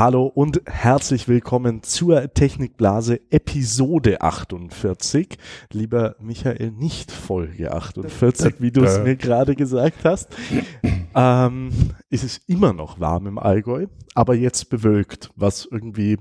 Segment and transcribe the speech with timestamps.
[0.00, 5.36] Hallo und herzlich willkommen zur Technikblase Episode 48.
[5.74, 10.34] Lieber Michael, nicht Folge 48, wie du es mir gerade gesagt hast.
[11.14, 11.70] Ähm,
[12.08, 16.16] es ist immer noch warm im Allgäu, aber jetzt bewölkt, was irgendwie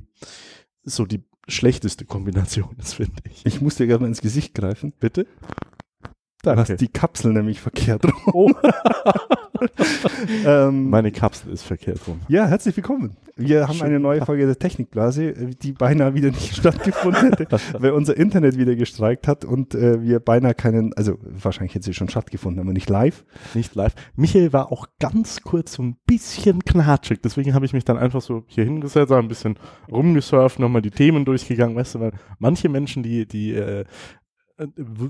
[0.83, 3.45] so die schlechteste Kombination ist, finde ich.
[3.45, 4.91] Ich muss dir gerne mal ins Gesicht greifen.
[4.99, 5.25] Bitte?
[6.41, 8.13] Du hast die Kapsel nämlich verkehrt rum.
[8.33, 8.51] Oh.
[10.45, 12.21] ähm, Meine Kapsel ist verkehrt rum.
[12.29, 13.17] Ja, herzlich willkommen.
[13.35, 13.87] Wir haben Schön.
[13.87, 17.47] eine neue Folge der Technikblase, die beinahe wieder nicht stattgefunden hätte,
[17.77, 21.93] weil unser Internet wieder gestreikt hat und äh, wir beinahe keinen, also wahrscheinlich hätte sie
[21.93, 23.25] schon stattgefunden, aber nicht live.
[23.53, 23.93] Nicht live.
[24.15, 28.21] Michael war auch ganz kurz so ein bisschen knatschig, deswegen habe ich mich dann einfach
[28.21, 29.57] so hier hingesetzt, ein bisschen
[29.91, 33.83] rumgesurft, nochmal die Themen durchgegangen, weißt du, weil manche Menschen, die, die äh,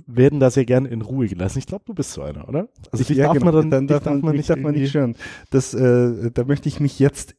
[0.05, 1.59] werden da sehr gerne in Ruhe gelassen.
[1.59, 2.69] Ich glaube, du bist so einer, oder?
[2.91, 3.45] Also ich, ja, darf genau.
[3.45, 5.15] man dann, dann darf, darf man, nicht, darf man nicht stören.
[5.49, 7.35] Das, äh, da möchte ich mich jetzt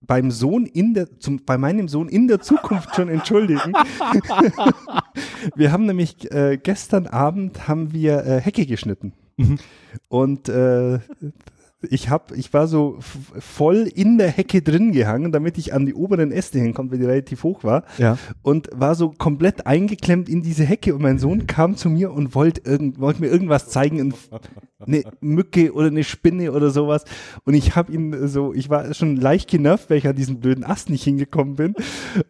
[0.00, 3.72] beim Sohn in der, zum, bei meinem Sohn in der Zukunft schon entschuldigen.
[5.54, 9.12] wir haben nämlich äh, gestern Abend haben wir äh, Hecke geschnitten.
[9.36, 9.58] Mhm.
[10.08, 11.00] Und äh,
[11.88, 15.94] ich hab, ich war so voll in der Hecke drin gehangen, damit ich an die
[15.94, 17.84] oberen Äste hinkomme, weil die relativ hoch war.
[17.98, 18.18] Ja.
[18.42, 20.94] Und war so komplett eingeklemmt in diese Hecke.
[20.94, 24.12] Und mein Sohn kam zu mir und wollte irgend, wollte mir irgendwas zeigen,
[24.86, 27.04] eine Mücke oder eine Spinne oder sowas.
[27.44, 30.64] Und ich habe ihn so, ich war schon leicht genervt, weil ich an diesen blöden
[30.64, 31.74] Ast nicht hingekommen bin.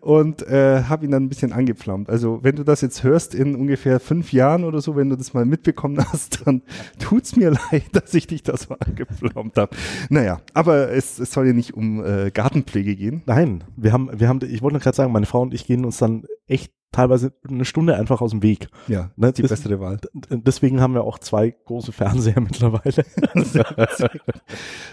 [0.01, 2.09] Und äh, habe ihn dann ein bisschen angepflaumt.
[2.09, 5.34] Also wenn du das jetzt hörst in ungefähr fünf Jahren oder so, wenn du das
[5.34, 6.62] mal mitbekommen hast, dann
[6.98, 9.77] tut's mir leid, dass ich dich das angepflaumt bekommen habe.
[10.09, 13.23] Naja, aber es, es soll ja nicht um äh, Gartenpflege gehen.
[13.27, 15.98] Nein, wir haben, wir haben, ich wollte gerade sagen, meine Frau und ich gehen uns
[15.98, 18.69] dann echt teilweise eine Stunde einfach aus dem Weg.
[18.88, 19.33] Ja, ne?
[19.33, 20.00] die das, bessere Wahl.
[20.30, 23.05] Deswegen haben wir auch zwei große Fernseher mittlerweile.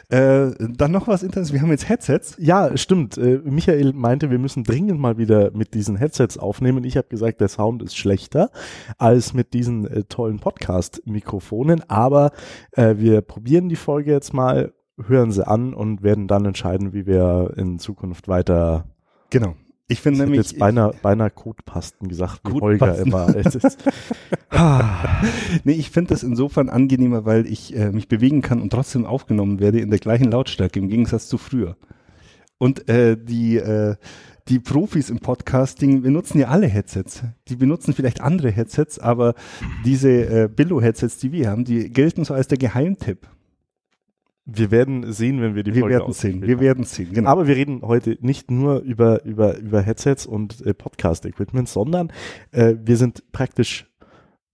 [0.09, 1.53] äh, dann noch was Interessantes.
[1.53, 2.35] Wir haben jetzt Headsets.
[2.39, 3.17] Ja, stimmt.
[3.17, 6.83] Äh, Michael meinte, wir müssen dringend mal wieder mit diesen Headsets aufnehmen.
[6.83, 8.51] Ich habe gesagt, der Sound ist schlechter
[8.97, 11.89] als mit diesen äh, tollen Podcast-Mikrofonen.
[11.89, 12.31] Aber
[12.71, 17.05] äh, wir probieren die Folge jetzt mal, hören sie an und werden dann entscheiden, wie
[17.05, 18.85] wir in Zukunft weiter
[19.29, 19.55] Genau.
[19.89, 20.39] Ich finde nämlich.
[20.39, 23.33] jetzt beinahe, beinahe Kotpasten gesagt, wie Holger immer.
[25.63, 29.61] nee, ich finde das insofern angenehmer, weil ich äh, mich bewegen kann und trotzdem aufgenommen
[29.61, 31.77] werde in der gleichen Lautstärke, im Gegensatz zu früher.
[32.57, 33.95] Und äh, die, äh,
[34.49, 37.23] die Profis im Podcasting benutzen ja alle Headsets.
[37.47, 39.35] Die benutzen vielleicht andere Headsets, aber
[39.85, 43.29] diese äh, Billo-Headsets, die wir haben, die gelten so als der Geheimtipp.
[44.49, 46.41] Wir werden sehen, wenn wir die wir Folge werden sehen.
[46.41, 47.11] Wir werden sehen.
[47.11, 47.29] Genau.
[47.29, 52.13] Aber wir reden heute nicht nur über über über Headsets und äh, Podcast-Equipment, sondern
[52.51, 53.91] äh, wir sind praktisch,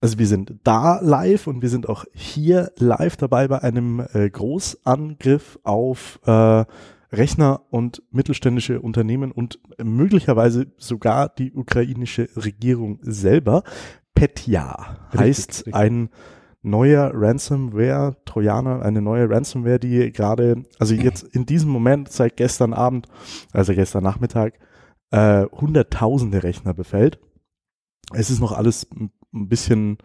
[0.00, 4.28] also wir sind da live und wir sind auch hier live dabei bei einem äh,
[4.28, 6.64] Großangriff auf äh,
[7.12, 13.62] Rechner und mittelständische Unternehmen und möglicherweise sogar die ukrainische Regierung selber.
[14.16, 15.74] Petya heißt richtig.
[15.74, 16.08] ein
[16.64, 22.72] neuer Ransomware, Trojaner, eine neue Ransomware, die gerade, also jetzt in diesem Moment seit gestern
[22.72, 23.06] Abend,
[23.52, 24.58] also gestern Nachmittag,
[25.10, 27.20] äh, hunderttausende Rechner befällt.
[28.12, 29.10] Es ist noch alles ein
[29.48, 29.98] bisschen,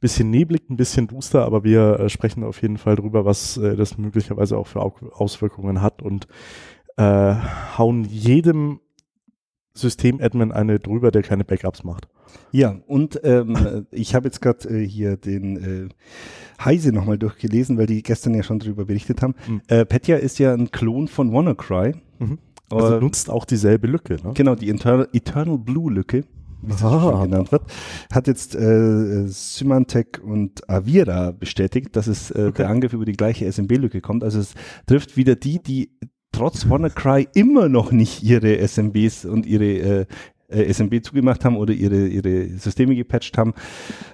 [0.00, 3.76] bisschen neblig, ein bisschen duster, aber wir äh, sprechen auf jeden Fall drüber, was äh,
[3.76, 6.26] das möglicherweise auch für Auswirkungen hat und
[6.96, 7.34] äh,
[7.78, 8.80] hauen jedem
[9.74, 12.08] System-Admin eine drüber, der keine Backups macht.
[12.50, 17.86] Ja, und ähm, ich habe jetzt gerade äh, hier den äh, Heise nochmal durchgelesen, weil
[17.86, 19.34] die gestern ja schon darüber berichtet haben.
[19.46, 19.60] Mhm.
[19.68, 21.94] Äh, Petya ist ja ein Klon von WannaCry.
[22.18, 22.38] Mhm.
[22.70, 24.32] Also nutzt auch dieselbe Lücke, ne?
[24.34, 26.24] Genau, die Eternal, Eternal Blue Lücke,
[26.62, 27.24] wie sie ah.
[27.24, 27.62] genannt wird,
[28.10, 32.52] hat jetzt äh, Symantec und Avira bestätigt, dass es äh, okay.
[32.58, 34.24] der Angriff über die gleiche SMB-Lücke kommt.
[34.24, 34.54] Also es
[34.86, 35.90] trifft wieder die, die
[36.32, 40.06] trotz WannaCry immer noch nicht ihre SMBs und ihre äh,
[40.48, 43.54] äh SMB zugemacht haben oder ihre, ihre Systeme gepatcht haben,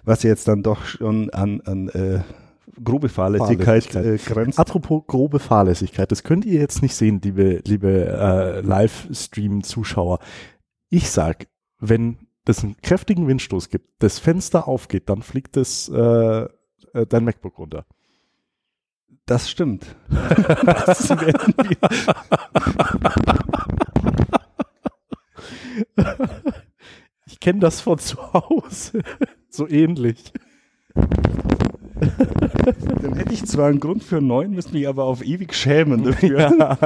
[0.04, 2.20] was jetzt dann doch schon an, an äh,
[2.82, 4.04] grobe Fahrlässigkeit, Fahrlässigkeit.
[4.04, 4.58] Äh, grenzt.
[4.58, 10.19] Apropos grobe Fahrlässigkeit, das könnt ihr jetzt nicht sehen, liebe, liebe äh, Livestream-Zuschauer.
[10.90, 11.46] Ich sag,
[11.78, 17.25] wenn es einen kräftigen Windstoß gibt, das Fenster aufgeht, dann fliegt das, äh, äh dein
[17.25, 17.84] MacBook runter.
[19.28, 19.94] Das stimmt.
[20.86, 21.34] das wir.
[27.26, 29.02] Ich kenne das von zu Hause.
[29.50, 30.32] So ähnlich.
[33.02, 36.38] Dann hätte ich zwar einen Grund für neun, müsste mich aber auf ewig schämen dafür.
[36.38, 36.76] Ja.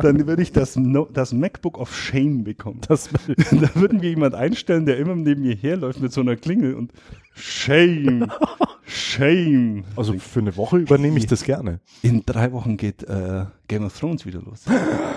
[0.00, 2.80] Dann würde ich das, no das MacBook of Shame bekommen.
[2.88, 2.96] Da
[3.74, 6.92] würden wir jemand einstellen, der immer neben mir herläuft mit so einer Klingel und
[7.34, 8.30] Shame,
[8.86, 9.84] shame.
[9.96, 11.80] Also für eine Woche übernehme ich das gerne.
[12.02, 14.64] In drei Wochen geht äh, Game of Thrones wieder los.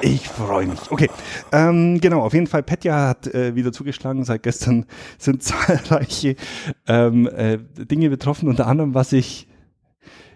[0.01, 0.79] Ich freue mich.
[0.89, 1.09] Okay,
[1.51, 4.23] ähm, genau, auf jeden Fall, Petja hat äh, wieder zugeschlagen.
[4.23, 4.85] Seit gestern
[5.19, 6.35] sind zahlreiche
[6.87, 9.47] ähm, äh, Dinge betroffen, unter anderem, was ich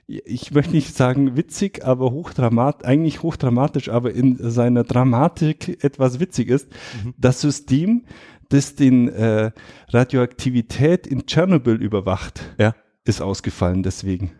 [0.07, 6.49] ich möchte nicht sagen witzig, aber hochdramat, eigentlich hochdramatisch, aber in seiner Dramatik etwas witzig
[6.49, 6.67] ist.
[7.03, 7.13] Mhm.
[7.17, 8.03] Das System,
[8.51, 9.51] das den äh,
[9.89, 12.75] Radioaktivität in Tschernobyl überwacht, ja.
[13.05, 14.31] ist ausgefallen deswegen.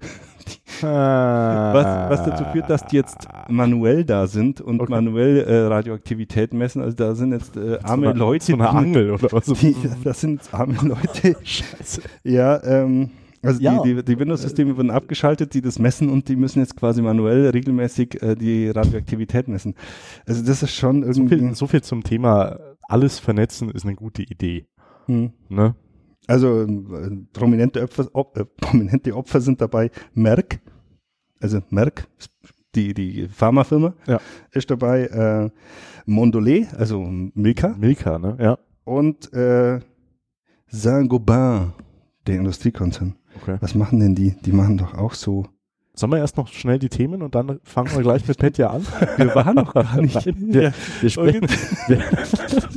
[0.80, 4.90] was, was dazu führt, dass die jetzt manuell da sind und okay.
[4.90, 6.82] manuell äh, Radioaktivität messen.
[6.82, 8.44] Also da sind jetzt äh, arme so eine, Leute.
[8.46, 9.44] So eine Angel oder was?
[9.44, 11.36] Die, das sind jetzt arme Leute.
[11.42, 12.02] Scheiße.
[12.24, 13.10] Ja, ähm,
[13.42, 13.82] also ja.
[13.82, 17.48] die, die, die Windows-Systeme wurden abgeschaltet, die das messen und die müssen jetzt quasi manuell
[17.48, 19.74] regelmäßig äh, die Radioaktivität messen.
[20.26, 21.38] Also das ist schon irgendwie.
[21.38, 22.58] So viel, so viel zum Thema
[22.90, 24.66] alles vernetzen ist eine gute Idee.
[25.06, 25.32] Hm.
[25.48, 25.74] Ne?
[26.26, 30.60] Also äh, prominente, Opfer, op, äh, prominente Opfer sind dabei Merck,
[31.40, 32.08] also Merck,
[32.74, 34.20] die, die Pharmafirma, ja.
[34.52, 35.50] ist dabei, äh,
[36.06, 37.74] Mondelez, also Milka.
[37.78, 38.36] Milka, ne?
[38.40, 38.58] Ja.
[38.84, 39.80] Und äh,
[40.68, 41.72] Saint-Gobain,
[42.26, 43.16] der Industriekonzern.
[43.40, 43.56] Okay.
[43.60, 44.34] Was machen denn die?
[44.44, 45.46] Die machen doch auch so.
[46.00, 48.86] Sollen wir erst noch schnell die Themen und dann fangen wir gleich mit Petja an?
[49.18, 50.24] Wir waren noch gar nicht.
[50.24, 51.46] wir, wir sprechen,
[51.88, 52.02] wir,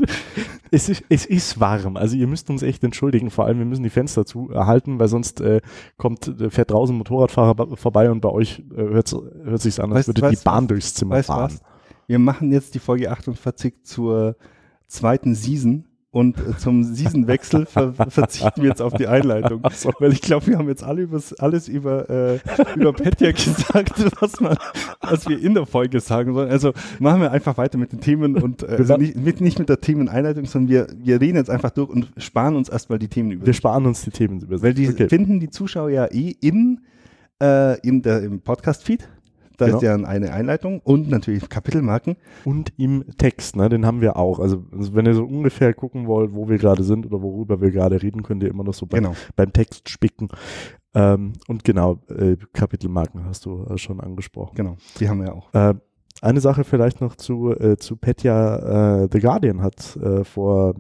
[0.72, 3.84] es, ist, es ist warm, also ihr müsst uns echt entschuldigen, vor allem wir müssen
[3.84, 5.62] die Fenster zu erhalten, weil sonst äh,
[5.96, 9.94] kommt, äh, fährt draußen ein Motorradfahrer vorbei und bei euch äh, hört es sich an,
[9.94, 11.54] als weißt, würde die Bahn was, durchs Zimmer fahren.
[11.54, 11.62] Was?
[12.08, 14.36] Wir machen jetzt die Folge 48 zur
[14.88, 19.64] zweiten Season und äh, zum Seasonwechsel ver verzichten wir jetzt auf die Einleitung.
[19.74, 19.92] So.
[20.00, 22.40] Weil ich glaube, wir haben jetzt alle übers, alles über, äh,
[22.76, 24.56] über Petja gesagt, was, man,
[25.02, 26.52] was wir in der Folge sagen sollen.
[26.52, 29.70] Also machen wir einfach weiter mit den Themen und äh, also nicht, mit, nicht mit
[29.70, 33.32] der Themeneinleitung, sondern wir, wir reden jetzt einfach durch und sparen uns erstmal die Themen
[33.32, 33.48] über.
[33.48, 34.62] Wir sparen uns die Themen über.
[34.62, 35.10] Weil die okay.
[35.10, 36.82] finden die Zuschauer ja eh in,
[37.42, 39.10] äh, in der, im Podcast-Feed.
[39.58, 39.78] Da genau.
[39.78, 42.16] ist ja eine Einleitung und natürlich Kapitelmarken.
[42.44, 44.40] Und im Text, ne, den haben wir auch.
[44.40, 47.72] Also, also wenn ihr so ungefähr gucken wollt, wo wir gerade sind oder worüber wir
[47.72, 49.16] gerade reden, könnt ihr immer noch so beim, genau.
[49.36, 50.30] beim Text spicken.
[50.96, 54.56] Ähm, und genau, äh, Kapitelmarken hast du äh, schon angesprochen.
[54.56, 55.54] Genau, die haben wir auch.
[55.54, 55.76] Äh,
[56.22, 59.04] eine Sache vielleicht noch zu, äh, zu Petja.
[59.04, 60.76] Äh, The Guardian hat äh, vor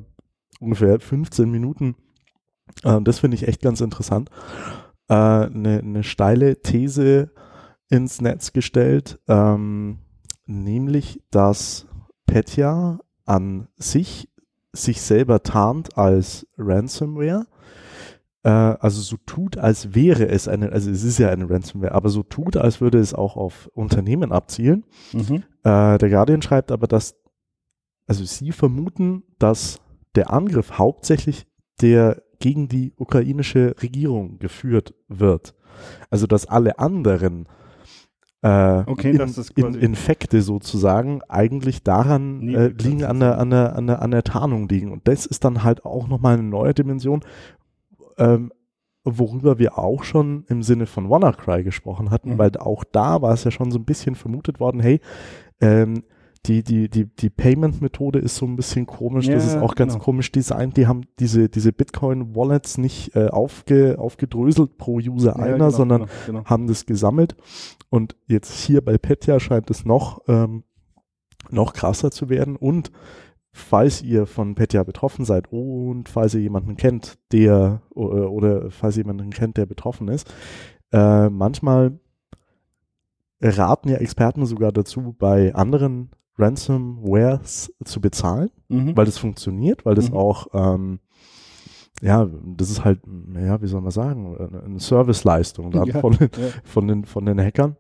[0.59, 1.95] ungefähr 15 Minuten,
[2.81, 4.29] das finde ich echt ganz interessant,
[5.07, 7.31] eine äh, ne steile These
[7.93, 9.99] ins Netz gestellt, ähm,
[10.47, 11.85] nämlich dass
[12.25, 14.29] Petya an sich
[14.71, 17.45] sich selber tarnt als Ransomware,
[18.41, 22.09] äh, also so tut, als wäre es eine, also es ist ja eine Ransomware, aber
[22.09, 24.85] so tut, als würde es auch auf Unternehmen abzielen.
[25.11, 25.43] Mhm.
[25.63, 27.15] Äh, der Guardian schreibt aber, dass,
[28.07, 29.79] also sie vermuten, dass
[30.15, 31.45] der Angriff hauptsächlich
[31.79, 35.53] der gegen die ukrainische Regierung geführt wird.
[36.09, 37.47] Also dass alle anderen
[38.43, 43.87] äh, okay, in, in, Infekte sozusagen eigentlich daran äh, liegen, an der, an, der, an,
[43.87, 44.91] der, an der Tarnung liegen.
[44.91, 47.21] Und das ist dann halt auch nochmal eine neue Dimension,
[48.17, 48.51] ähm,
[49.05, 52.37] worüber wir auch schon im Sinne von WannaCry gesprochen hatten, mhm.
[52.37, 54.99] weil auch da war es ja schon so ein bisschen vermutet worden, hey,
[55.61, 56.03] ähm,
[56.45, 59.93] die, die, die, die Payment-Methode ist so ein bisschen komisch, ja, das ist auch ganz
[59.93, 60.03] genau.
[60.03, 60.75] komisch designt.
[60.75, 66.01] Die haben diese, diese Bitcoin-Wallets nicht äh, aufge, aufgedröselt pro User ja, einer, genau, sondern
[66.01, 66.45] genau, genau.
[66.45, 67.35] haben das gesammelt.
[67.89, 70.63] Und jetzt hier bei Petya scheint es noch, ähm,
[71.49, 72.57] noch krasser zu werden.
[72.57, 72.91] Und
[73.53, 78.97] falls ihr von Petya betroffen seid und falls ihr jemanden kennt, der oder, oder falls
[78.97, 80.33] ihr jemanden kennt, der betroffen ist,
[80.91, 81.99] äh, manchmal
[83.39, 88.95] raten ja Experten sogar dazu, bei anderen Ransomwares zu bezahlen, mhm.
[88.97, 90.17] weil das funktioniert, weil das mhm.
[90.17, 90.99] auch, ähm,
[92.01, 93.01] ja, das ist halt,
[93.35, 96.27] ja, wie soll man sagen, eine Serviceleistung dann ja, von, ja.
[96.63, 97.77] von, den, von den Hackern.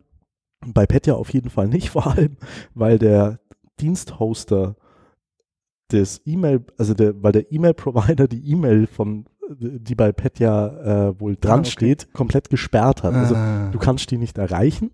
[0.65, 2.37] Bei Petya auf jeden Fall nicht, vor allem,
[2.73, 3.39] weil der
[3.79, 4.75] Diensthoster
[5.91, 11.35] des E-Mail, also der, weil der E-Mail-Provider die E-Mail von, die bei Petya äh, wohl
[11.35, 11.71] dran ah, okay.
[11.71, 13.13] steht, komplett gesperrt hat.
[13.13, 13.69] Also ah.
[13.71, 14.91] du kannst die nicht erreichen.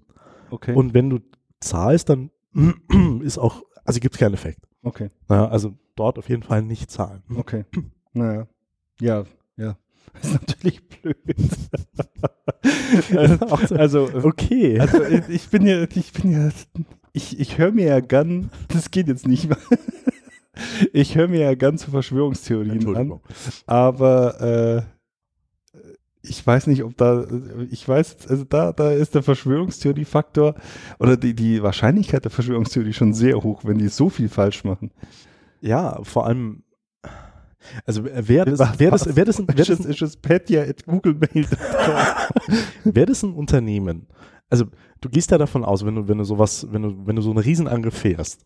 [0.50, 0.74] Okay.
[0.74, 1.20] Und wenn du
[1.60, 2.32] zahlst, dann
[3.22, 4.68] ist auch, also gibt es keinen Effekt.
[4.82, 5.10] Okay.
[5.29, 7.24] Ja, also dort auf jeden Fall nicht zahlen.
[7.36, 7.65] Okay.
[8.13, 8.48] Naja.
[9.00, 9.24] Ja,
[9.58, 9.77] ja.
[10.13, 11.18] Das ist natürlich blöd.
[13.77, 14.79] also, okay.
[14.79, 16.50] Also ich bin ja, ich bin ja,
[17.13, 19.58] ich, ich höre mir ja gern, das geht jetzt nicht mehr.
[20.91, 23.20] Ich höre mir ja gern zu Verschwörungstheorien an.
[23.65, 24.82] Aber äh,
[26.30, 27.26] ich weiß nicht, ob da,
[27.70, 30.56] ich weiß, also da, da ist der Verschwörungstheorie-Faktor
[31.00, 34.92] oder die, die Wahrscheinlichkeit der Verschwörungstheorie schon sehr hoch, wenn die so viel falsch machen.
[35.62, 36.64] Ja, vor allem,
[37.86, 40.86] Also äh, wäre das, wär das, wär das, wär das, ist, ist das Petya at
[40.86, 41.46] googlemail
[42.84, 44.08] wär das ein Unternehmen?
[44.50, 44.66] Also
[45.02, 47.30] du gehst ja davon aus, wenn du, wenn du sowas, wenn du, wenn du so
[47.30, 48.46] einen Riesenangriff fährst,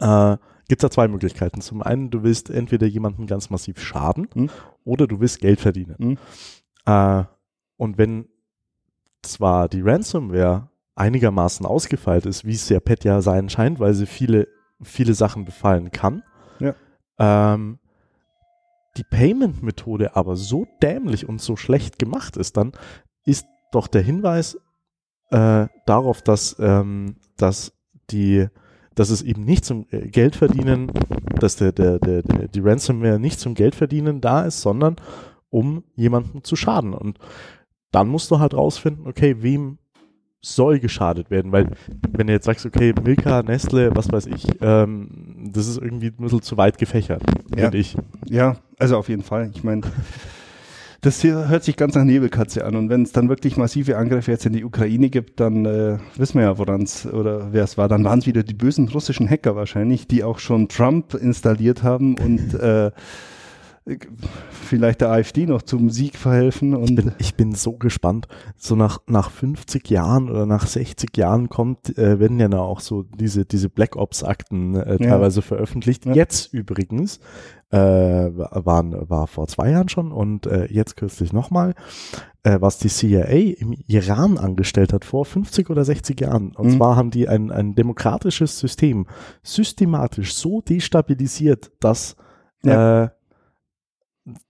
[0.00, 0.36] äh,
[0.68, 1.60] gibt es da zwei Möglichkeiten.
[1.60, 4.50] Zum einen, du willst entweder jemanden ganz massiv schaden Hm.
[4.84, 5.96] oder du willst Geld verdienen.
[5.98, 6.18] Hm.
[6.86, 7.24] Äh,
[7.76, 8.28] und wenn
[9.22, 14.06] zwar die Ransomware einigermaßen ausgefeilt ist, wie es ja Pet ja sein scheint, weil sie
[14.06, 14.48] viele,
[14.82, 16.22] viele Sachen befallen kann,
[16.60, 16.74] Ja.
[17.18, 17.78] ähm,
[18.96, 22.72] die Payment-Methode aber so dämlich und so schlecht gemacht ist, dann
[23.24, 24.56] ist doch der Hinweis
[25.30, 27.72] äh, darauf, dass, ähm, dass
[28.10, 28.46] die
[28.94, 30.92] dass es eben nicht zum äh, Geldverdienen,
[31.40, 34.94] dass der, der, der, der, die Ransomware nicht zum Geldverdienen da ist, sondern
[35.54, 36.94] um jemanden zu schaden.
[36.94, 37.18] Und
[37.92, 39.78] dann musst du halt rausfinden, okay, wem
[40.40, 41.70] soll geschadet werden, weil
[42.10, 46.16] wenn du jetzt sagst, okay, Milka, Nestle, was weiß ich, ähm, das ist irgendwie ein
[46.16, 47.22] bisschen zu weit gefächert,
[47.56, 47.62] Ja.
[47.62, 47.96] finde ich.
[48.28, 49.50] Ja, also auf jeden Fall.
[49.54, 49.82] Ich meine,
[51.00, 52.74] das hier hört sich ganz nach Nebelkatze an.
[52.76, 56.34] Und wenn es dann wirklich massive Angriffe jetzt in die Ukraine gibt, dann äh, wissen
[56.40, 57.88] wir ja, woran es oder wer es war.
[57.88, 62.16] Dann waren es wieder die bösen russischen Hacker wahrscheinlich, die auch schon Trump installiert haben
[62.18, 62.90] und äh,
[64.50, 66.72] vielleicht der AfD noch zum Sieg verhelfen.
[66.72, 68.28] Ich Und bin, ich bin so gespannt.
[68.56, 72.80] So nach, nach 50 Jahren oder nach 60 Jahren kommt, äh, werden ja da auch
[72.80, 75.10] so diese, diese Black Ops-Akten äh, Ja.
[75.10, 76.06] teilweise veröffentlicht.
[76.06, 76.14] Ja.
[76.14, 77.20] Jetzt übrigens,
[77.70, 81.74] äh, waren, war vor zwei Jahren schon und äh, jetzt kürzlich nochmal,
[82.44, 83.24] äh, was die CIA
[83.58, 86.52] im Iran angestellt hat vor 50 oder 60 Jahren.
[86.56, 86.76] Und Mhm.
[86.76, 89.06] zwar haben die ein, ein demokratisches System
[89.42, 92.16] systematisch so destabilisiert, dass
[92.64, 93.08] äh,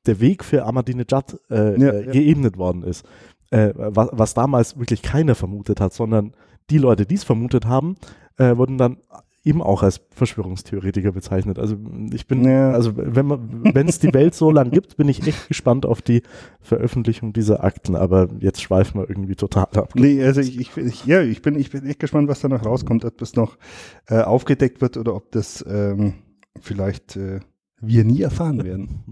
[0.07, 2.13] der Weg für Ahmadinejad äh, Ja, äh, ja.
[2.13, 3.05] geebnet worden ist.
[3.51, 6.33] Äh, was, was damals wirklich keiner vermutet hat, sondern
[6.71, 7.97] die Leute, die es vermutet haben,
[8.39, 8.99] äh, wurden dann
[9.47, 11.59] eben auch als Verschwörungstheoretiker bezeichnet.
[11.59, 11.77] Also
[12.15, 12.71] ich bin, Ja.
[12.71, 16.01] also wenn man, wenn es die Welt so lang gibt, bin ich echt gespannt auf
[16.01, 16.23] die
[16.63, 17.95] Veröffentlichung dieser Akten.
[17.95, 19.93] Aber jetzt schweifen wir irgendwie total ab.
[19.97, 22.65] Nee, also ich, ich, ich, ja, ich bin, ich bin echt gespannt, was da noch
[22.65, 23.59] rauskommt, ob das noch
[24.09, 26.15] äh, aufgedeckt wird oder ob das ähm,
[26.61, 27.41] vielleicht äh,
[27.83, 29.05] wir nie erfahren werden.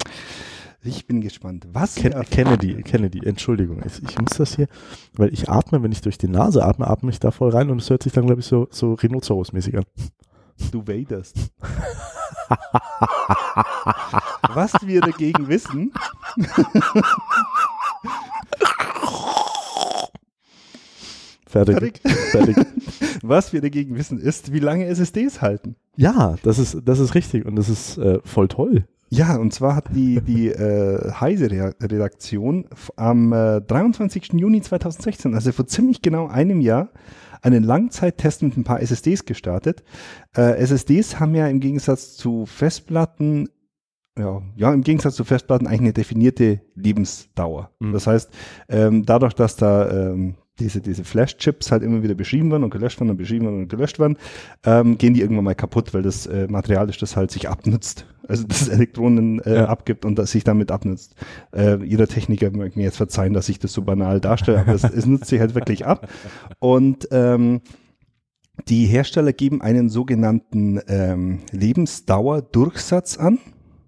[0.84, 1.68] Ich bin gespannt.
[1.72, 2.82] Was Ken Kennedy.
[2.82, 4.66] Kennedy, Entschuldigung, ich, ich muss das hier,
[5.14, 7.80] weil ich atme, wenn ich durch die Nase atme, atme ich da voll rein und
[7.80, 9.84] es hört sich dann, glaube ich, so, so Rhinoceros-mäßig an.
[10.72, 11.36] Du waderst.
[14.54, 15.92] Was wir dagegen wissen,
[21.46, 21.74] Fertig.
[21.74, 22.00] Fertig?
[22.30, 22.56] Fertig.
[23.22, 25.76] was wir dagegen wissen, ist, wie lange SSDs halten.
[25.96, 28.86] Ja, das ist, das ist richtig und das ist äh, voll toll.
[29.14, 32.64] Ja, und zwar hat die, die äh, Heise-Redaktion
[32.96, 34.32] am äh, 23.
[34.32, 36.88] Juni 2016, also vor ziemlich genau einem Jahr,
[37.42, 39.84] einen Langzeittest mit ein paar SSDs gestartet.
[40.34, 43.50] Äh, SSDs haben ja im Gegensatz zu Festplatten,
[44.18, 47.70] ja, ja, im Gegensatz zu Festplatten eigentlich eine definierte Lebensdauer.
[47.80, 47.92] Mhm.
[47.92, 48.30] Das heißt,
[48.70, 53.00] ähm, dadurch, dass da ähm, diese, diese Flash-Chips halt immer wieder beschrieben werden und gelöscht
[53.00, 54.18] werden und beschrieben werden und gelöscht werden,
[54.64, 58.06] ähm, gehen die irgendwann mal kaputt, weil das äh, Material ist, das halt sich abnutzt.
[58.28, 59.64] Also das Elektronen äh, Ja.
[59.66, 61.14] abgibt und das sich damit abnutzt.
[61.52, 64.84] Äh, jeder Techniker mag mir jetzt verzeihen, dass ich das so banal darstelle, aber es,
[64.84, 66.08] es nutzt sich halt wirklich ab.
[66.58, 67.62] Und ähm,
[68.68, 73.38] die Hersteller geben einen sogenannten ähm, Lebensdauerdurchsatz an.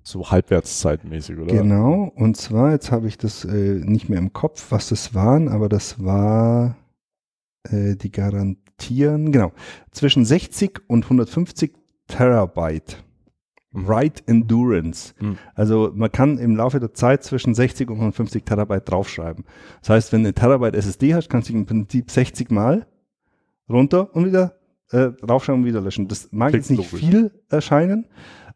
[0.07, 1.55] So halbwertszeitmäßig, oder?
[1.55, 5.49] Genau, und zwar, jetzt habe ich das äh, nicht mehr im Kopf, was das waren,
[5.49, 6.77] aber das war,
[7.71, 9.53] äh, die garantieren, genau,
[9.93, 11.73] zwischen 60 und 150
[12.07, 13.03] Terabyte.
[13.73, 13.89] Mhm.
[13.89, 15.15] Write Endurance.
[15.21, 15.39] Mhm.
[15.55, 19.45] Also man kann im Laufe der Zeit zwischen 60 und 150 Terabyte draufschreiben.
[19.81, 22.87] Das heißt, wenn du eine Terabyte SSD hast, kannst du im Prinzip 60 Mal
[23.71, 24.59] runter und wieder
[24.91, 26.09] äh, draufschreiben und wieder löschen.
[26.09, 27.09] Das mag Klingt jetzt nicht logisch.
[27.09, 28.07] viel erscheinen.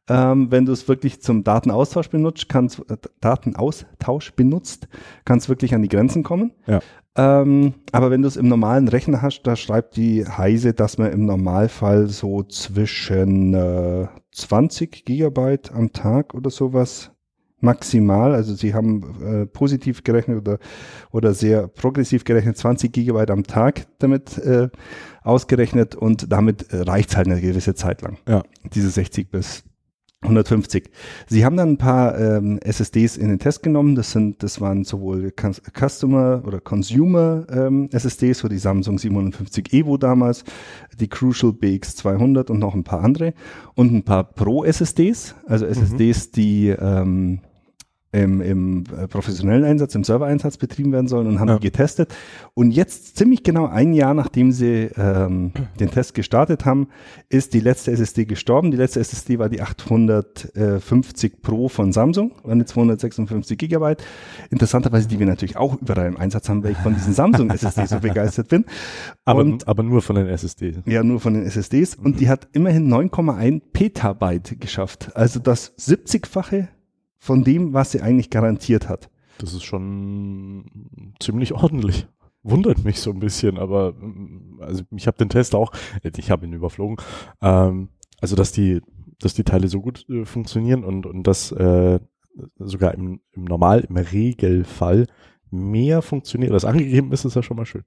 [0.08, 4.88] Ähm, wenn du es wirklich zum Datenaustausch benutzt, kannst äh, Datenaustausch benutzt,
[5.24, 6.52] kannst wirklich an die Grenzen kommen.
[6.66, 6.80] Ja.
[7.16, 11.12] Ähm, aber wenn du es im normalen Rechner hast, da schreibt die Heise, dass man
[11.12, 17.10] im Normalfall so zwischen äh, 20 Gigabyte am Tag oder sowas
[17.60, 20.58] maximal, also sie haben äh, positiv gerechnet oder,
[21.10, 24.68] oder sehr progressiv gerechnet, 20 Gigabyte am Tag damit äh,
[25.22, 28.18] ausgerechnet und damit äh, reicht es halt eine gewisse Zeit lang.
[28.28, 28.44] Ja.
[28.72, 29.64] Diese 60 bis
[30.22, 30.90] 150.
[31.28, 33.94] Sie haben dann ein paar ähm, SSDs in den Test genommen.
[33.94, 39.72] Das sind, das waren sowohl Cus- Customer oder Consumer ähm, SSDs, so die Samsung 750
[39.72, 40.42] Evo damals,
[40.98, 43.32] die Crucial BX200 und noch ein paar andere
[43.76, 47.40] und ein paar Pro SSDs, also SSDs, die ähm,
[48.10, 51.58] im, im äh, professionellen Einsatz, im Server-Einsatz betrieben werden sollen und haben Ja.
[51.58, 52.14] die getestet.
[52.54, 56.88] Und jetzt ziemlich genau ein Jahr, nachdem sie ähm, den Test gestartet haben,
[57.28, 58.70] ist die letzte SSD gestorben.
[58.70, 64.02] Die letzte SSD war die 850 Pro von Samsung, die 256 Gigabyte.
[64.50, 67.86] Interessanterweise, die wir natürlich auch überall im Einsatz haben, weil ich von diesen Samsung SSD
[67.86, 68.64] so begeistert bin.
[69.24, 70.76] Aber, Und aber nur von den SSD.
[70.86, 71.94] ja, nur von den SSDs.
[71.94, 75.10] Und die hat immerhin 9,1 Petabyte geschafft.
[75.14, 76.68] Also das 70-fache
[77.18, 79.10] von dem, was sie eigentlich garantiert hat.
[79.38, 80.64] Das ist schon
[81.20, 82.06] ziemlich ordentlich.
[82.42, 85.72] Wundert mich so ein bisschen, aber mm, also ich habe den Test auch,
[86.02, 86.96] äh, ich habe ihn überflogen.
[87.42, 87.88] Ähm,
[88.20, 88.80] also dass die,
[89.18, 92.00] dass die Teile so gut äh, funktionieren und und dass äh,
[92.58, 95.06] sogar im, im Normal, im Regelfall
[95.50, 97.82] mehr funktioniert, als angegeben ist, ist ja schon mal schön.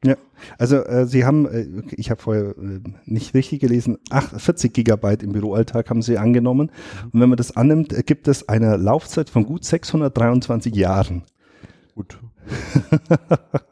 [0.57, 5.23] Also äh, sie haben, äh, ich habe vorher äh, nicht richtig gelesen, ach, 40 Gigabyte
[5.23, 6.71] im Büroalltag haben sie angenommen.
[7.11, 11.23] Und wenn man das annimmt, äh, gibt es eine Laufzeit von gut 623 Jahren.
[11.95, 12.19] Gut.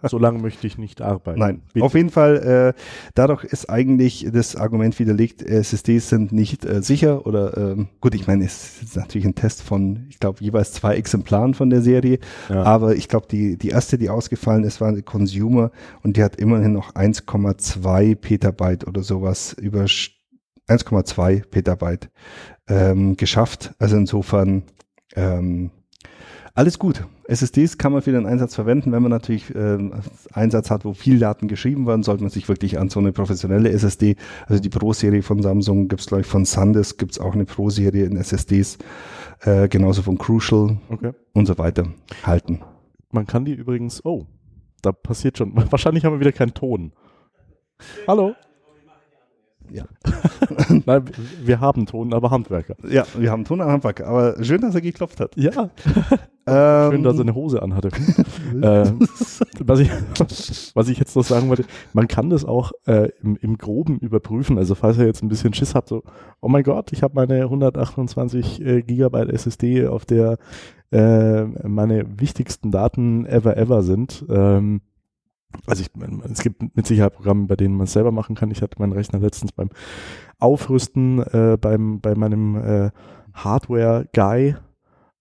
[0.03, 1.39] So lange möchte ich nicht arbeiten.
[1.39, 1.85] Nein, Bitte.
[1.85, 2.81] auf jeden Fall, äh,
[3.15, 8.27] dadurch ist eigentlich das Argument widerlegt, SSDs sind nicht äh, sicher oder ähm, gut, ich
[8.27, 12.19] meine, es ist natürlich ein Test von, ich glaube, jeweils zwei Exemplaren von der Serie,
[12.49, 12.63] Ja.
[12.63, 15.71] aber ich glaube, die, die erste, die ausgefallen ist, war eine Consumer
[16.03, 19.85] und die hat immerhin noch 1,2 Petabyte oder sowas über
[20.67, 22.09] 1,2 Petabyte
[22.67, 23.73] ähm, geschafft.
[23.79, 24.63] Also insofern
[25.15, 25.71] ähm,
[26.53, 27.05] alles gut.
[27.27, 28.91] SSDs kann man für den Einsatz verwenden.
[28.91, 29.93] Wenn man natürlich ähm,
[30.33, 33.69] Einsatz hat, wo viel Daten geschrieben werden, sollte man sich wirklich an so eine professionelle
[33.69, 34.15] SSD,
[34.47, 38.17] also die Pro-Serie von Samsung gibt's glaube ich, von SanDisk gibt's auch eine Pro-Serie in
[38.17, 38.77] SSDs,
[39.41, 41.11] äh, genauso von Crucial Okay.
[41.33, 41.87] und so weiter
[42.23, 42.61] halten.
[43.11, 44.25] Man kann die übrigens, oh,
[44.81, 46.93] da passiert schon, wahrscheinlich haben wir wieder keinen Ton.
[48.07, 48.35] Hallo?
[49.71, 49.85] Ja.
[50.85, 51.05] Nein,
[51.43, 52.75] wir haben Ton, aber Handwerker.
[52.89, 55.35] Ja, wir haben Ton am Handwerk, aber schön, dass er geklopft hat.
[55.35, 55.69] Ja,
[56.49, 57.89] Ähm, schön, dass er eine Hose anhatte.
[58.61, 58.91] äh,
[59.59, 59.91] was, ich,
[60.73, 64.57] was ich jetzt noch sagen wollte, man kann das auch äh, im, im Groben überprüfen.
[64.57, 66.03] Also falls ihr jetzt ein bisschen Schiss habt, so,
[66.41, 70.37] oh mein Gott, ich habe meine 128 äh, Gigabyte SSD, auf der
[70.91, 74.25] äh, meine wichtigsten Daten ever ever sind.
[74.29, 74.81] Ähm,
[75.65, 75.89] also ich,
[76.31, 78.51] es gibt mit Sicherheit Programme, bei denen man es selber machen kann.
[78.51, 79.69] Ich hatte meinen Rechner letztens beim
[80.39, 82.91] Aufrüsten äh, beim, bei meinem äh,
[83.33, 84.55] Hardware-Guy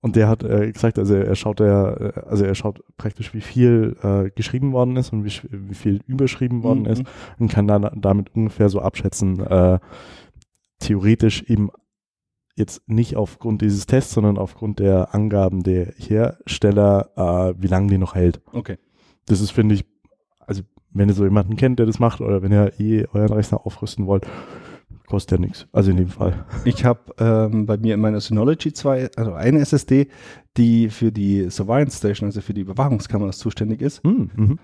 [0.01, 3.41] und der hat äh, gesagt, also er schaut ja, äh, also er schaut praktisch, wie
[3.41, 7.03] viel äh, geschrieben worden ist und wie, wie viel überschrieben worden ist
[7.38, 9.79] und kann dann damit ungefähr so abschätzen, äh,
[10.79, 11.71] theoretisch eben
[12.55, 17.99] jetzt nicht aufgrund dieses Tests, sondern aufgrund der Angaben der Hersteller, äh, wie lange die
[17.99, 18.41] noch hält.
[18.53, 18.79] Okay.
[19.27, 19.85] Das ist, finde ich,
[20.49, 23.65] also wenn ihr so jemanden kennt, der das macht, oder wenn ihr eh euren Rechner
[23.65, 24.27] aufrüsten wollt,
[25.07, 25.69] kostet ja nichts.
[25.73, 26.45] Also in dem Fall.
[26.65, 30.09] Ich habe ähm, bei mir in meiner Synology zwei, also eine SSD,
[30.57, 34.03] die für die Surveillance Station, also für die Überwachungskameras zuständig ist.
[34.03, 34.59] Hm, mhm.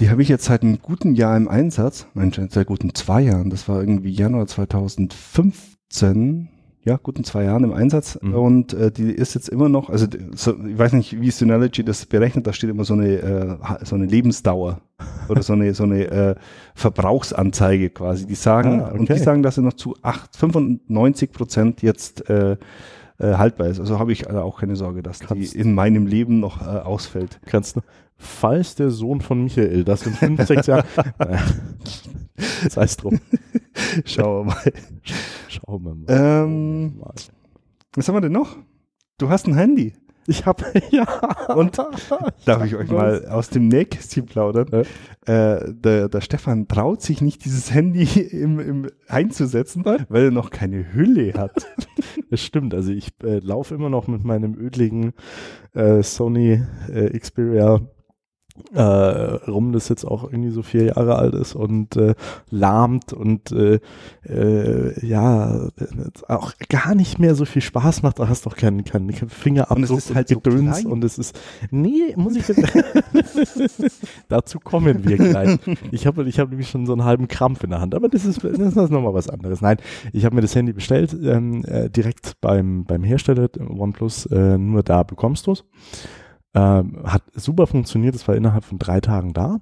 [0.00, 2.06] Die habe ich jetzt seit einem guten Jahr im Einsatz.
[2.14, 3.50] Mensch, seit guten zwei Jahren.
[3.50, 6.48] Das war irgendwie Januar 2015.
[6.86, 8.16] Ja, guten zwei Jahren im Einsatz.
[8.22, 8.34] Mhm.
[8.34, 12.06] Und äh, die ist jetzt immer noch, also so, ich weiß nicht, wie Synology das
[12.06, 14.80] berechnet, da steht immer so eine, äh, so eine Lebensdauer
[15.28, 16.34] oder so eine, so eine äh,
[16.76, 18.24] Verbrauchsanzeige quasi.
[18.26, 19.22] Die sagen, Ah, und die okay.
[19.22, 22.52] sagen, dass sie noch zu acht, 95 Prozent jetzt äh,
[23.18, 23.80] äh, haltbar ist.
[23.80, 26.66] Also habe ich äh, auch keine Sorge, dass Kannst- die in meinem Leben noch äh,
[26.66, 27.40] ausfällt.
[27.46, 27.80] kannst du,
[28.16, 30.84] falls der Sohn von Michael das in fünf, sechs Jahren,
[31.18, 31.40] naja,
[32.70, 33.18] sei es drum,
[34.04, 34.72] Schauen wir mal.
[35.48, 36.06] schauen wir mal.
[36.08, 37.02] Ähm.
[37.94, 38.56] Was haben wir denn noch?
[39.18, 39.94] Du hast ein Handy.
[40.28, 41.06] Ich habe, ja.
[41.54, 41.78] Und
[42.44, 44.84] darf ich euch mal aus dem Nähkästchen plaudern?
[45.26, 45.54] Ja.
[45.56, 50.50] Äh, der, der Stefan traut sich nicht, dieses Handy im, im einzusetzen, weil er noch
[50.50, 51.66] keine Hülle hat.
[52.30, 55.12] Das stimmt, also ich äh, laufe immer noch mit meinem ödligen
[55.74, 56.62] äh, Sony
[56.92, 57.80] äh, Xperia
[58.74, 62.14] äh, rum, das jetzt auch irgendwie so vier Jahre alt ist und äh,
[62.50, 63.80] lahmt und äh,
[64.28, 65.68] äh, ja,
[66.28, 69.76] auch gar nicht mehr so viel Spaß macht, da hast du auch keinen keinen Fingerabdruck
[69.78, 70.86] Und es ist halt so Gedöns klein.
[70.86, 71.38] und es ist,
[71.70, 72.44] nee, muss ich
[74.28, 75.58] dazu kommen wir gleich.
[75.90, 78.24] Ich habe ich hab nämlich schon so einen halben Krampf in der Hand, aber das
[78.24, 79.60] ist, das ist nochmal was anderes.
[79.60, 79.76] Nein,
[80.12, 84.82] ich habe mir das Handy bestellt, ähm, äh, direkt beim, beim Hersteller OnePlus, äh, nur
[84.82, 85.64] da bekommst du es.
[86.56, 89.60] Ähm, hat super funktioniert, es war innerhalb von drei Tagen da.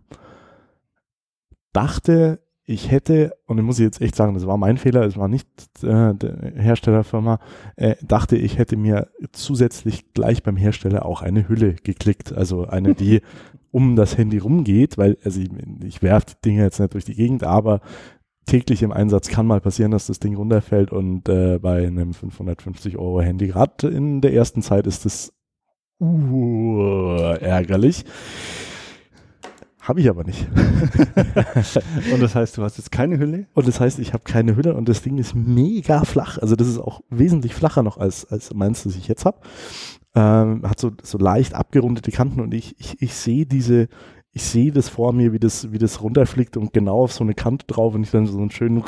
[1.73, 5.27] Dachte, ich hätte, und ich muss jetzt echt sagen, das war mein Fehler, es war
[5.27, 5.49] nicht
[5.83, 7.41] äh, der Herstellerfirma,
[7.75, 12.95] äh, dachte, ich hätte mir zusätzlich gleich beim Hersteller auch eine Hülle geklickt, also eine,
[12.95, 13.23] die
[13.73, 15.51] um das Handy rumgeht, weil, also ich,
[15.83, 17.81] ich werfe die Dinge jetzt nicht durch die Gegend, aber
[18.47, 22.99] täglich im Einsatz kann mal passieren, dass das Ding runterfällt und äh, bei einem 550
[22.99, 25.33] Euro Handy, gerade in der ersten Zeit ist das
[26.01, 28.05] Uh, ärgerlich.
[29.81, 30.47] Habe ich aber nicht.
[32.13, 33.47] und das heißt, du hast jetzt keine Hülle?
[33.53, 36.39] Und das heißt, ich habe keine Hülle und das Ding ist mega flach.
[36.39, 39.41] Also das ist auch wesentlich flacher noch als, als meins, das ich jetzt habe.
[40.15, 43.89] Ähm, hat so, so leicht abgerundete Kanten und ich, ich, ich sehe diese,
[44.33, 47.35] ich sehe das vor mir, wie das, wie das runterfliegt und genau auf so eine
[47.35, 48.83] Kante drauf und ich dann so einen schönen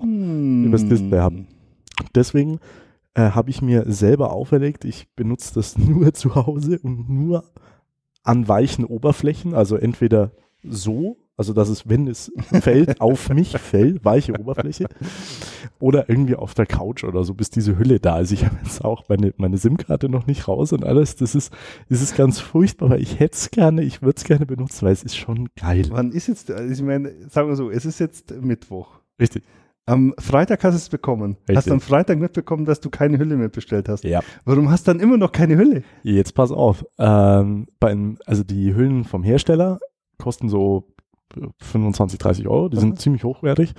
[0.00, 0.64] Hm.
[0.64, 1.44] übers Display habe.
[2.14, 2.58] Deswegen
[3.14, 7.44] äh, habe ich mir selber auferlegt, ich benutze das nur zu Hause und nur
[8.22, 14.04] an weichen Oberflächen, also entweder so, also dass es, wenn es fällt, auf mich fällt,
[14.04, 14.88] weiche Oberfläche,
[15.78, 18.32] oder irgendwie auf der Couch oder so, bis diese Hülle da ist.
[18.32, 21.16] Ich habe jetzt auch meine, meine SIM-Karte noch nicht raus und alles.
[21.16, 21.52] Das ist,
[21.88, 24.92] das ist ganz furchtbar, weil ich hätte es gerne, ich würde es gerne benutzen, weil
[24.92, 25.86] es ist schon geil.
[25.88, 29.00] Wann ist jetzt, also ich meine, sagen wir so, es ist jetzt Mittwoch.
[29.18, 29.42] Richtig.
[29.90, 31.36] Am Freitag hast du es bekommen.
[31.40, 31.56] Richtig.
[31.56, 34.04] Hast am Freitag mitbekommen, dass du keine Hülle mehr bestellt hast.
[34.04, 34.20] Ja.
[34.44, 35.82] Warum hast du dann immer noch keine Hülle?
[36.02, 36.84] Jetzt pass auf.
[36.98, 39.78] Ähm, beim, also die Hüllen vom Hersteller
[40.18, 40.86] kosten so
[41.60, 42.68] 25, 30 Euro.
[42.68, 42.98] Die sind Aha.
[42.98, 43.74] ziemlich hochwertig.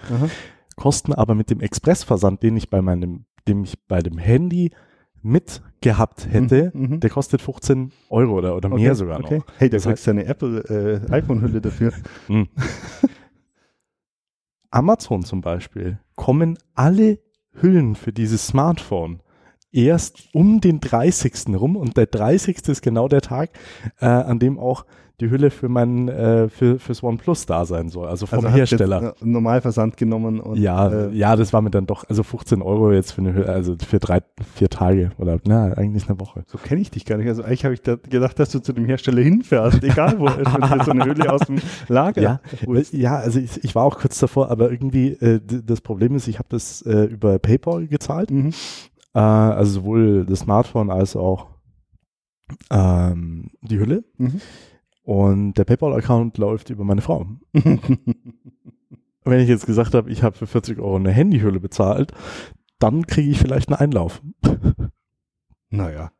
[0.75, 4.71] Kosten aber mit dem Expressversand, den ich bei meinem, dem ich bei dem Handy
[5.23, 6.99] mitgehabt hätte, Mhm, mhm.
[6.99, 9.27] der kostet 15 Euro oder, oder mehr Okay, sogar noch.
[9.27, 9.41] okay.
[9.57, 11.93] Hey, da Das kriegst du eine Apple äh, iPhone-Hülle dafür.
[14.71, 17.19] Amazon zum Beispiel kommen alle
[17.53, 19.21] Hüllen für dieses Smartphone
[19.71, 21.49] erst um den 30.
[21.49, 22.67] rum und der 30.
[22.67, 23.51] ist genau der Tag,
[23.99, 24.85] äh, an dem auch
[25.21, 29.13] die Hülle für mein äh, für fürs OnePlus da sein soll, also vom Also Hersteller.
[29.21, 32.91] Äh, Normalversand genommen und ja, äh, ja, das war mir dann doch, also 15 Euro
[32.91, 34.21] jetzt für eine Hülle, also für drei,
[34.55, 36.43] vier Tage oder na, eigentlich eine Woche.
[36.47, 37.27] so kenne ich dich gar nicht.
[37.27, 40.83] Also eigentlich habe ich da gedacht, dass du zu dem Hersteller hinfährst, egal wo, wenn
[40.83, 42.93] so eine Hülle aus dem Lager Ja, holst.
[42.93, 46.39] ja, also ich, ich war auch kurz davor, aber irgendwie äh, das Problem ist, ich
[46.39, 48.51] habe das äh, über PayPal gezahlt, Mhm.
[49.13, 51.47] äh, also sowohl das Smartphone als auch
[52.69, 54.03] ähm, die Hülle.
[54.17, 54.41] Mhm.
[55.03, 57.25] Und der PayPal-Account läuft über meine Frau.
[59.23, 62.11] Wenn ich jetzt gesagt habe, ich habe für 40 Euro eine Handyhülle bezahlt,
[62.79, 64.21] dann kriege ich vielleicht einen Einlauf.
[65.69, 66.11] naja.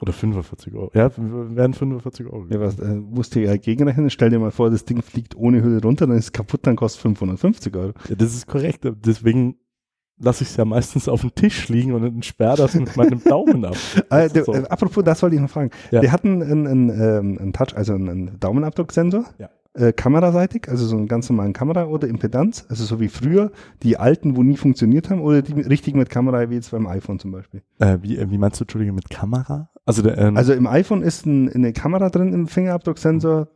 [0.00, 0.90] Oder 45 Euro.
[0.94, 2.46] Ja, w- wären 45 Euro.
[2.50, 4.10] Ja, was, äh, musst du ja gegenrechnen.
[4.10, 6.76] Stell dir mal vor, das Ding fliegt ohne Hülle runter, dann ist es kaputt, dann
[6.76, 7.92] kostet 550 Euro.
[8.08, 8.86] Ja, das ist korrekt.
[9.04, 9.56] Deswegen
[10.20, 13.22] lasse ich es ja meistens auf dem Tisch liegen und dann sperre das mit meinem
[13.22, 13.76] Daumen ab.
[14.10, 14.52] Äh, so.
[14.54, 15.70] äh, apropos, das wollte ich noch fragen.
[15.90, 16.02] Ja.
[16.02, 19.50] Wir hatten einen, einen, ähm, einen Touch, also einen, Daumenabdrucksensor, Ja.
[19.74, 23.52] äh, kameraseitig, also so einen ganz normalen Kamera oder Impedanz, also so wie früher
[23.82, 27.18] die alten, wo nie funktioniert haben, oder die richtig mit Kamera, wie jetzt beim iPhone
[27.18, 27.62] zum Beispiel.
[27.78, 29.68] Äh, wie, äh, wie meinst du, Entschuldige, mit Kamera?
[29.84, 33.48] Also, der, ähm, Also im iPhone ist ein, eine Kamera drin im Fingerabdrucksensor.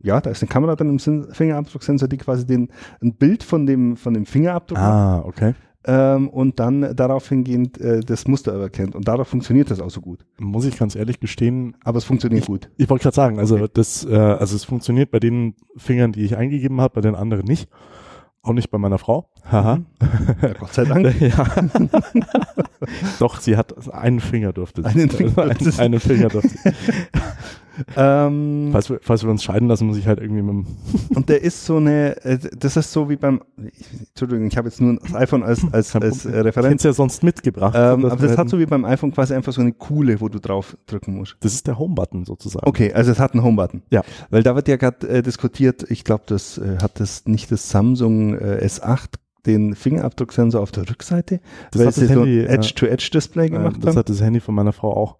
[0.00, 0.98] Ja, da ist eine Kamera drin im
[1.32, 2.70] Fingerabdrucksensor, die quasi den,
[3.02, 5.54] ein Bild von dem, von dem Fingerabdruck ah, okay.
[5.86, 8.94] ähm, und dann darauf hingehend äh, das Muster erkennt.
[8.94, 10.24] Und dadurch funktioniert das auch so gut.
[10.38, 12.70] Muss ich ganz ehrlich gestehen, Aber es funktioniert gut.
[12.76, 16.36] ich wollte gerade sagen, also das, äh, also es funktioniert bei den Fingern, die ich
[16.36, 17.68] eingegeben habe, bei den anderen nicht.
[18.42, 19.28] Auch nicht bei meiner Frau.
[19.50, 19.80] Haha.
[20.40, 21.20] Ja, Gott sei Dank.
[21.20, 21.44] ja.
[23.18, 24.88] Doch, sie hat einen Finger durfte sie.
[24.88, 25.82] Einen Finger einen, durfte sie.
[25.82, 26.56] einen Finger durfte.
[27.96, 30.66] ähm, Falls wir, falls wir uns scheiden lassen, muss ich halt irgendwie mit dem
[31.16, 33.40] und der ist so eine, äh, das ist so wie beim,
[34.08, 36.82] Entschuldigung, ich habe jetzt nur das iPhone als, als, als äh, Referenz.
[36.82, 37.74] ja sonst mitgebracht.
[37.76, 40.28] Ähm, aber das hat hätten- so wie beim iPhone quasi einfach so eine Kuhle, wo
[40.28, 41.36] du drauf drücken musst.
[41.40, 42.66] das ist der Home-Button sozusagen.
[42.68, 43.82] Okay, also es hat einen Home-Button.
[43.90, 44.02] Ja.
[44.30, 47.68] Weil da wird ja gerade äh, diskutiert, ich glaube, das äh, hat das nicht das
[47.70, 49.06] Samsung äh, S8
[49.46, 53.50] den Fingerabdrucksensor auf der Rückseite, Das weil hat sie das so Handy, ein Edge-to-Edge-Display äh,
[53.50, 53.96] gemacht das haben.
[53.98, 55.16] hat das Handy von meiner Frau auch.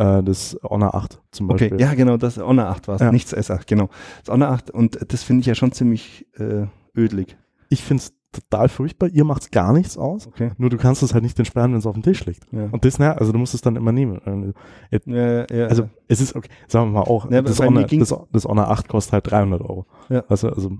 [0.00, 1.80] Äh, das Honor 8 zum Okay, Beispiel.
[1.80, 3.12] ja genau, das Honor 8 war es, Ja.
[3.12, 3.88] nichts S8, genau.
[4.24, 7.36] Das Honor 8 und das finde ich ja schon ziemlich äh, ödlig.
[7.68, 9.08] Ich finde es total furchtbar.
[9.08, 10.26] Ihr macht es gar nichts aus.
[10.28, 10.52] Okay.
[10.56, 12.44] Nur du kannst es halt nicht entsperren, wenn es auf dem Tisch liegt.
[12.52, 12.68] Ja.
[12.70, 14.54] Und das, ne, also du musst es dann immer nehmen.
[14.90, 18.44] Äh, Ja, ja, Also es ist, okay, sagen wir mal auch, das, Honor, das, das
[18.44, 19.86] Honor 8 kostet halt 300 Euro.
[20.08, 20.24] Ja.
[20.28, 20.70] Also, also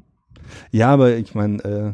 [0.71, 1.93] Ja, aber ich meine, äh,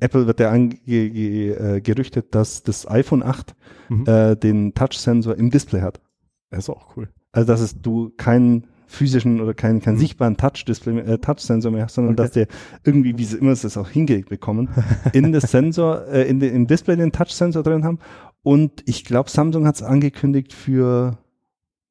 [0.00, 3.54] Apple wird ja ange ge äh, gerüchtet, dass das iPhone 8
[3.90, 4.04] Mhm.
[4.06, 6.00] äh, den Touch-Sensor im Display hat.
[6.54, 7.08] Das ist auch cool.
[7.32, 10.00] Also dass es du keinen physischen oder keinen, keinen Mhm.
[10.00, 12.22] sichtbaren Touch-Display, äh, Touch-Sensor mehr hast, sondern Okay.
[12.22, 12.46] dass der
[12.84, 14.68] irgendwie, wie sie immer es auch hingelegt bekommen,
[15.12, 17.98] in das Sensor, äh, in den, im Display den Touch-Sensor drin haben.
[18.42, 21.18] Und ich glaube, Samsung hat es angekündigt für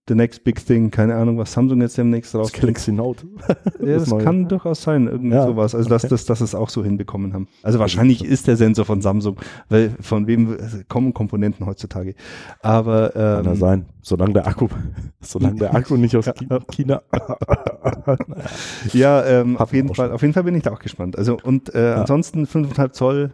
[0.08, 0.92] the next big thing.
[0.92, 2.62] Keine Ahnung, was Samsung jetzt demnächst Das rausbringt.
[2.64, 3.26] Galaxy Note.
[3.82, 4.24] Ja, das Neue.
[4.24, 5.76] kann durchaus sein, irgendwie Ja, sowas.
[5.76, 6.10] Also, dass, okay.
[6.12, 7.48] dass, dass es auch so hinbekommen haben.
[7.64, 9.38] Also, wahrscheinlich ist der Sensor von Samsung,
[9.70, 12.16] weil von wem kommen Komponenten heutzutage.
[12.62, 13.86] Aber, Kann ja ähm, sein.
[14.02, 14.68] Solange der Akku,
[15.22, 16.34] solange der Akku nicht aus Ja.
[16.34, 17.02] Chi- China.
[18.94, 21.18] ja, ähm, auf jeden Fall, auf jeden Fall bin ich da auch gespannt.
[21.18, 23.34] Also, und äh, ansonsten 5,5 Zoll,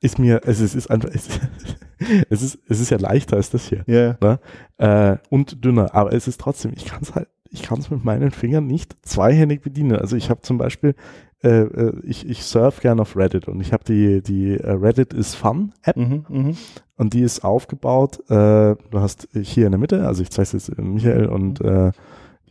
[0.00, 1.28] ist mir, es ist, ist einfach, es,
[2.30, 3.84] es, ist, es ist ja leichter als das hier.
[3.86, 4.16] Ja.
[4.20, 4.38] Ne?
[4.78, 5.94] Äh, und dünner.
[5.94, 8.96] Aber es ist trotzdem, ich kann es halt, ich kann es mit meinen Fingern nicht
[9.02, 9.96] zweihändig bedienen.
[9.96, 10.94] Also ich habe zum Beispiel,
[11.42, 15.12] äh, äh, ich, ich surf gerne auf Reddit und ich habe die, die äh, Reddit
[15.14, 16.56] is Fun App Mhm, mhm.
[16.96, 18.20] und die ist aufgebaut.
[18.28, 21.92] Äh, du hast hier in der Mitte, also ich zeige es jetzt Michael und äh,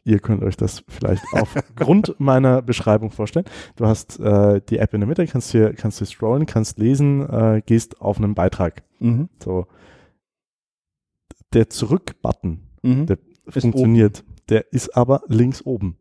[0.04, 3.46] ihr könnt euch das vielleicht aufgrund meiner Beschreibung vorstellen.
[3.76, 7.30] Du hast äh, die App in der Mitte, kannst hier, kannst hier scrollen, kannst lesen,
[7.30, 8.82] äh, gehst auf einen Beitrag.
[9.00, 9.30] Mhm.
[9.44, 9.66] So.
[11.54, 13.08] Der Zurück-Button Mhm.
[13.08, 14.24] Der Ist funktioniert.
[14.48, 15.98] Der ist aber links oben.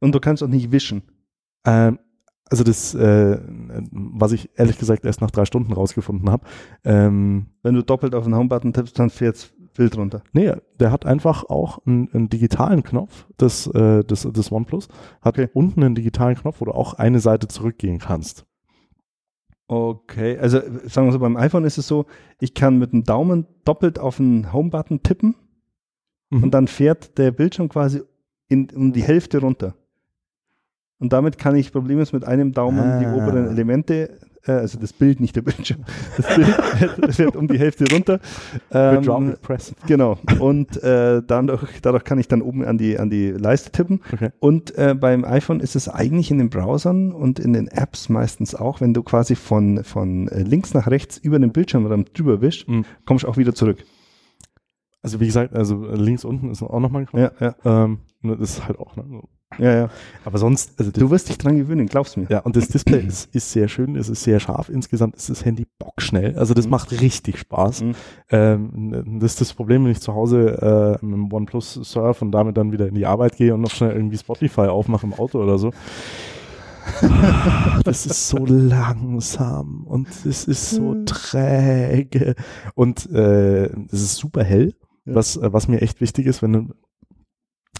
[0.00, 1.02] Und du kannst auch nicht wischen.
[1.66, 1.98] Ähm,
[2.46, 3.38] also das, äh,
[3.92, 6.44] was ich ehrlich gesagt erst nach drei Stunden rausgefunden habe.
[6.82, 10.22] Ähm, Wenn du doppelt auf den Home-Button tippst, dann fährt Bild runter.
[10.32, 14.88] nee, der hat einfach auch einen, einen digitalen Knopf, das, äh, das, das OnePlus,
[15.22, 15.48] hat Okay.
[15.54, 18.46] unten einen digitalen Knopf, wo du auch eine Seite zurückgehen kannst.
[19.72, 22.06] Okay, also äh, sagen wir so, beim iPhone ist es so,
[22.40, 25.36] ich kann mit dem Daumen doppelt auf den Home-Button tippen
[26.30, 26.42] Mhm.
[26.44, 28.02] und dann fährt der Bildschirm quasi
[28.48, 29.74] in, um die Hälfte runter.
[30.98, 33.14] Und damit kann ich problemlos mit einem Daumen die Ah.
[33.14, 35.84] oberen Elemente, äh, also das Bild, nicht der Bildschirm,
[36.16, 36.46] das Bild
[37.14, 38.20] fährt um die Hälfte runter.
[38.70, 38.96] Ähm.
[39.86, 40.18] Genau.
[40.38, 44.00] Und äh, dadurch, dadurch kann ich dann oben an die, an die Leiste tippen.
[44.12, 44.30] Okay.
[44.40, 48.54] Und äh, beim iPhone ist es eigentlich in den Browsern und in den Apps meistens
[48.54, 52.68] auch, wenn du quasi von, von äh, links nach rechts über den Bildschirmrand drüber wischst,
[52.68, 52.84] Mhm.
[53.06, 53.84] kommst du auch wieder zurück.
[55.02, 57.32] Also wie gesagt, also links unten ist auch nochmal ein Knopf.
[57.40, 59.04] Ja, ja, Ähm, das ist halt auch, ne?
[59.08, 59.28] so.
[59.58, 59.90] Ja, ja.
[60.24, 62.26] Aber sonst, also Du wirst dich dran gewöhnen, glaubst mir.
[62.30, 64.68] ja, und das Display ist, ist sehr schön, es ist sehr scharf.
[64.68, 66.36] Insgesamt ist das Handy bockschnell.
[66.38, 66.70] Also das Mhm.
[66.70, 67.82] macht richtig Spaß.
[67.82, 67.94] Mhm.
[68.30, 72.32] Ähm, das ist das Problem, wenn ich zu Hause äh, mit dem OnePlus surf und
[72.32, 75.42] damit dann wieder in die Arbeit gehe und noch schnell irgendwie Spotify aufmache im Auto
[75.42, 75.72] oder so.
[77.84, 82.34] das ist so langsam und es ist so träge
[82.74, 85.14] und äh, es ist super hell, Ja.
[85.14, 86.68] was, äh, was mir echt wichtig ist, wenn du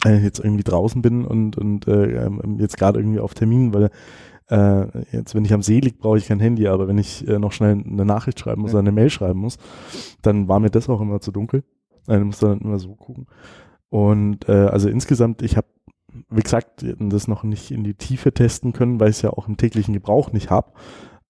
[0.05, 3.91] äh, jetzt irgendwie draußen bin und, und äh, ähm, jetzt gerade irgendwie auf Termin, weil
[4.49, 7.39] äh, jetzt, wenn ich am See liege, brauche ich kein Handy, aber wenn ich äh,
[7.39, 8.79] noch schnell eine Nachricht schreiben muss Ja.
[8.79, 9.59] oder eine Mail schreiben muss,
[10.23, 11.61] dann war mir das auch immer zu dunkel.
[12.07, 13.27] Äh, Dann muss dann immer so gucken.
[13.89, 15.67] Und äh, also insgesamt, ich habe,
[16.31, 19.47] wie gesagt, das noch nicht in die Tiefe testen können, weil ich es ja auch
[19.49, 20.73] im täglichen Gebrauch nicht habe.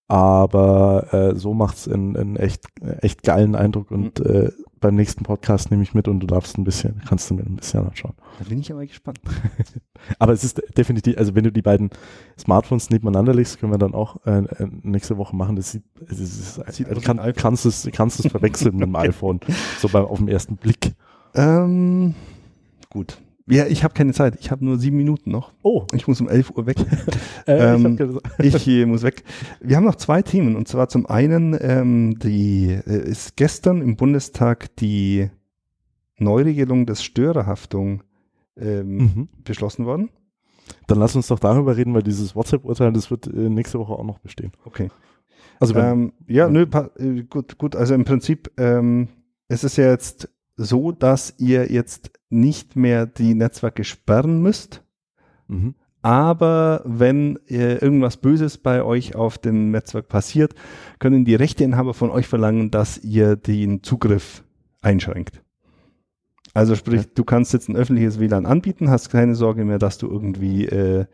[0.09, 2.64] Aber äh, so macht es einen, einen echt,
[3.00, 4.50] echt geilen Eindruck und äh,
[4.81, 7.57] beim nächsten Podcast nehme ich mit und du darfst ein bisschen, kannst du mir ein
[7.57, 8.14] bisschen anschauen.
[8.38, 9.21] Da bin ich aber gespannt.
[10.19, 11.90] Aber es ist definitiv, also wenn du die beiden
[12.38, 15.57] Smartphones nebeneinander legst, können wir dann auch äh, äh, nächste Woche machen.
[15.57, 18.87] Das sieht, es ist, Sieht äh, aus wie kann, kannst es, kannst es verwechseln mit
[18.87, 19.40] dem iPhone,
[19.79, 20.95] so beim, auf den ersten Blick.
[21.35, 22.14] Ähm,
[22.88, 23.19] gut.
[23.46, 24.37] Ja, ich habe keine Zeit.
[24.40, 25.53] Ich habe nur sieben Minuten noch.
[25.62, 26.76] Oh, Ich muss um 11 Uhr weg.
[27.46, 27.92] äh, Ähm,
[28.38, 29.24] ich gesagt, Ich muss weg.
[29.61, 30.57] Wir haben noch zwei Themen.
[30.57, 35.31] Und zwar zum einen ähm, die äh, ist gestern im Bundestag die
[36.18, 38.03] Neuregelung des Störerhaftung
[38.57, 39.29] ähm, mhm.
[39.42, 40.11] beschlossen worden.
[40.87, 44.05] Dann lass uns doch darüber reden, weil dieses WhatsApp-Urteil, das wird äh, nächste Woche auch
[44.05, 44.53] noch bestehen.
[44.64, 44.90] Okay.
[45.59, 46.66] Also wenn, Ähm, ja, nö,
[46.98, 47.76] äh, gut, gut.
[47.76, 49.09] Also im Prinzip, ähm,
[49.48, 50.29] es ist ja jetzt
[50.62, 54.83] so, dass ihr jetzt nicht mehr die Netzwerke sperren müsst.
[55.49, 55.75] mhm.
[56.03, 60.55] Aber wenn äh, irgendwas Böses bei euch auf dem Netzwerk passiert,
[60.99, 64.42] können die Rechteinhaber von euch verlangen, dass ihr den Zugriff
[64.81, 65.42] einschränkt.
[66.55, 67.07] Also sprich, Ja.
[67.14, 71.05] du kannst jetzt ein öffentliches WLAN anbieten, hast keine Sorge mehr, dass du irgendwie äh,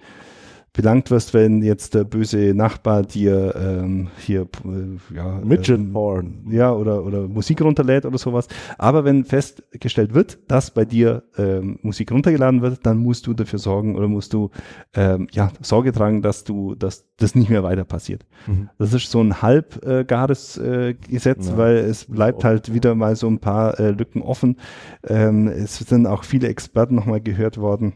[0.77, 6.47] belangt wirst, wenn jetzt der böse Nachbar dir ähm, hier äh, ja, Midget ähm, Porn.
[6.51, 8.47] ja, oder, oder Musik runterlädt oder sowas.
[8.77, 13.59] Aber wenn festgestellt wird, dass bei dir ähm, Musik runtergeladen wird, dann musst du dafür
[13.59, 14.51] sorgen oder musst du
[14.95, 18.27] ähm, ja, Sorge tragen, dass du, dass das nicht mehr weiter passiert.
[18.47, 18.69] Mhm.
[18.79, 21.57] Das ist so ein halbgares äh, Gesetz, Ja.
[21.57, 24.57] weil es bleibt halt wieder mal so ein paar äh, Lücken offen.
[25.07, 27.95] Ähm, es sind auch viele Experten nochmal gehört worden.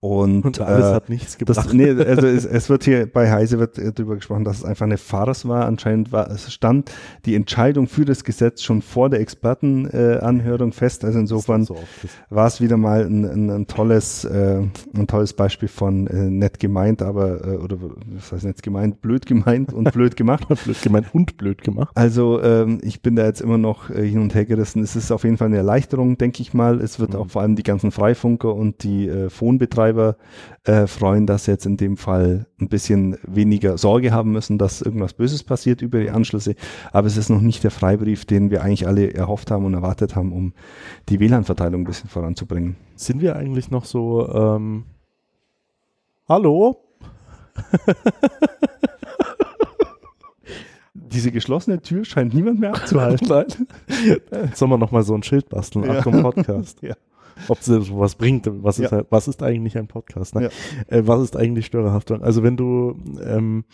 [0.00, 1.56] Und, Und alles äh, hat nichts gebracht.
[1.66, 4.64] das, nee, also es, es wird hier bei Heise wird äh, darüber gesprochen, dass es
[4.64, 5.66] einfach eine Farce war.
[5.66, 6.90] Anscheinend war es stand
[7.24, 11.04] die Entscheidung für das Gesetz schon vor der Expertenanhörung äh, fest.
[11.04, 11.76] Also insofern So
[12.30, 14.62] war es wieder mal ein, ein, ein tolles äh,
[14.96, 17.78] ein tolles Beispiel von äh, nett gemeint, aber äh, oder
[18.14, 20.46] was heißt nett gemeint, blöd gemeint und blöd gemacht.
[20.64, 21.90] blöd gemeint und blöd gemacht.
[21.94, 24.82] Also ähm, ich bin da jetzt immer noch äh, hin und her gerissen.
[24.82, 26.80] Es ist auf jeden Fall eine Erleichterung, denke ich mal.
[26.80, 27.16] Es wird Mhm.
[27.16, 29.30] auch vor allem die ganzen Freifunker und die äh,
[29.68, 30.16] Phonebetreiber
[30.64, 34.82] äh, freuen, dass sie jetzt in dem Fall ein bisschen weniger Sorge haben müssen, dass
[34.82, 36.54] irgendwas Böses passiert über die Anschlüsse.
[36.92, 40.16] Aber es ist noch nicht der Freibrief, den wir eigentlich alle erhofft haben und erwartet
[40.16, 40.52] haben, um
[41.08, 42.76] die WLAN-Verteilung ein bisschen voranzubringen.
[42.96, 44.84] Sind wir eigentlich noch so, ähm,
[46.28, 46.84] hallo?
[50.94, 53.26] diese geschlossene Tür scheint niemand mehr abzuhalten.
[54.30, 54.52] Nein.
[54.54, 55.84] Sollen wir nochmal so ein Schild basteln?
[55.84, 55.98] Ja.
[55.98, 56.78] Achtung, Podcast.
[56.88, 56.94] Ja.
[57.48, 58.48] Ob es sowas bringt.
[58.64, 58.98] Was ist, Ja.
[58.98, 60.34] halt, was ist eigentlich ein Podcast?
[60.34, 60.44] Ne?
[60.44, 60.48] Ja.
[60.96, 62.22] Äh, was ist eigentlich Störerhaftung?
[62.22, 63.64] Also wenn du, ähm,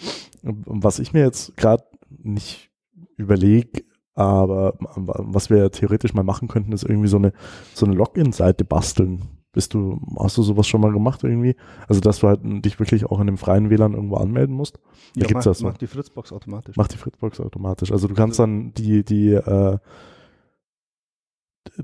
[0.42, 1.85] was ich mir jetzt gerade
[2.22, 2.70] nicht
[3.16, 7.33] überlege, aber was wir theoretisch mal machen könnten, ist irgendwie so eine,
[7.74, 9.22] so eine Login-Seite basteln.
[9.53, 11.55] Bist du, hast du sowas schon mal gemacht irgendwie?
[11.87, 14.79] Also, dass du halt dich wirklich auch in dem freien WLAN irgendwo anmelden musst?
[15.14, 15.66] Da Ja, gibt's macht, das so.
[15.66, 16.77] macht die Fritzbox automatisch.
[16.77, 17.92] Macht die Fritzbox automatisch.
[17.92, 19.79] Also du kannst dann die, die, äh,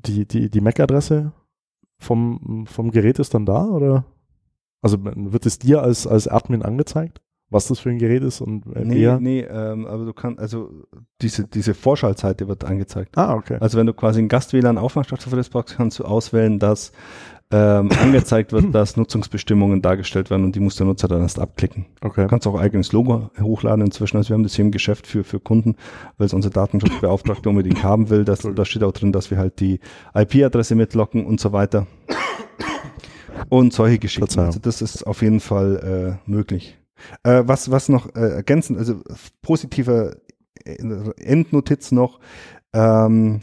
[0.04, 1.32] die, die, die MAC-Adresse
[2.00, 4.04] vom, vom Gerät ist dann da, oder?
[4.82, 8.64] Also wird es dir als, als Admin angezeigt, was das für ein Gerät ist und
[8.74, 9.20] äh, Nee, wer?
[9.20, 10.70] nee, ähm, aber du kannst, also
[11.20, 13.16] diese, diese Vorschaltseite wird angezeigt.
[13.18, 13.58] Ah, okay.
[13.60, 16.92] Also wenn du quasi ein Gast-WLAN aufmachst auf der Fritzbox, kannst du auswählen, dass
[17.50, 21.86] ähm, angezeigt wird, dass Nutzungsbestimmungen dargestellt werden und die muss der Nutzer dann erst abklicken.
[22.00, 22.22] okay.
[22.22, 24.16] Du kannst auch eigenes Logo hochladen inzwischen.
[24.16, 25.76] Also wir haben das hier im Geschäft für, für Kunden,
[26.16, 28.24] weil es unser Datenschutzbeauftragter unbedingt haben will.
[28.24, 29.80] Das, da steht auch drin, dass wir halt die
[30.14, 31.86] IP-Adresse mitlocken und so weiter.
[33.48, 34.38] Und solche Geschichten.
[34.38, 36.78] Also das ist auf jeden Fall äh, möglich.
[37.22, 39.00] Äh, was, was noch äh, ergänzend, also
[39.40, 40.20] positive
[40.64, 40.76] äh,
[41.16, 42.20] Endnotiz noch,
[42.72, 43.40] ähm,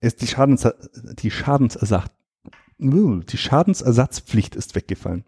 [0.00, 0.66] ist die, Schadens
[1.18, 2.10] die Schadensersatz
[2.80, 5.24] die Schadensersatzpflicht ist weggefallen.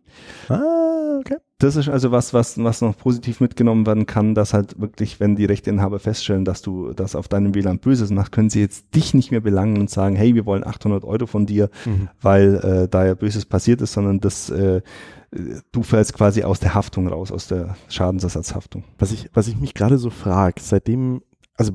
[0.49, 1.37] Ah, okay.
[1.59, 5.37] Das ist also was, was, was noch positiv mitgenommen werden kann, dass halt wirklich, wenn
[5.37, 9.15] die Rechteinhaber feststellen, dass du das auf deinem WLAN Böses machst, können sie jetzt dich
[9.15, 12.09] nicht mehr belangen und sagen, hey, wir wollen 800 Euro von dir, Mhm.
[12.21, 14.81] weil äh, da ja Böses passiert ist, sondern das, äh,
[15.71, 18.83] du fällst quasi aus der Haftung raus, aus der Schadensersatzhaftung.
[18.99, 21.23] Was ich, was ich mich gerade so frage, seitdem,
[21.55, 21.73] also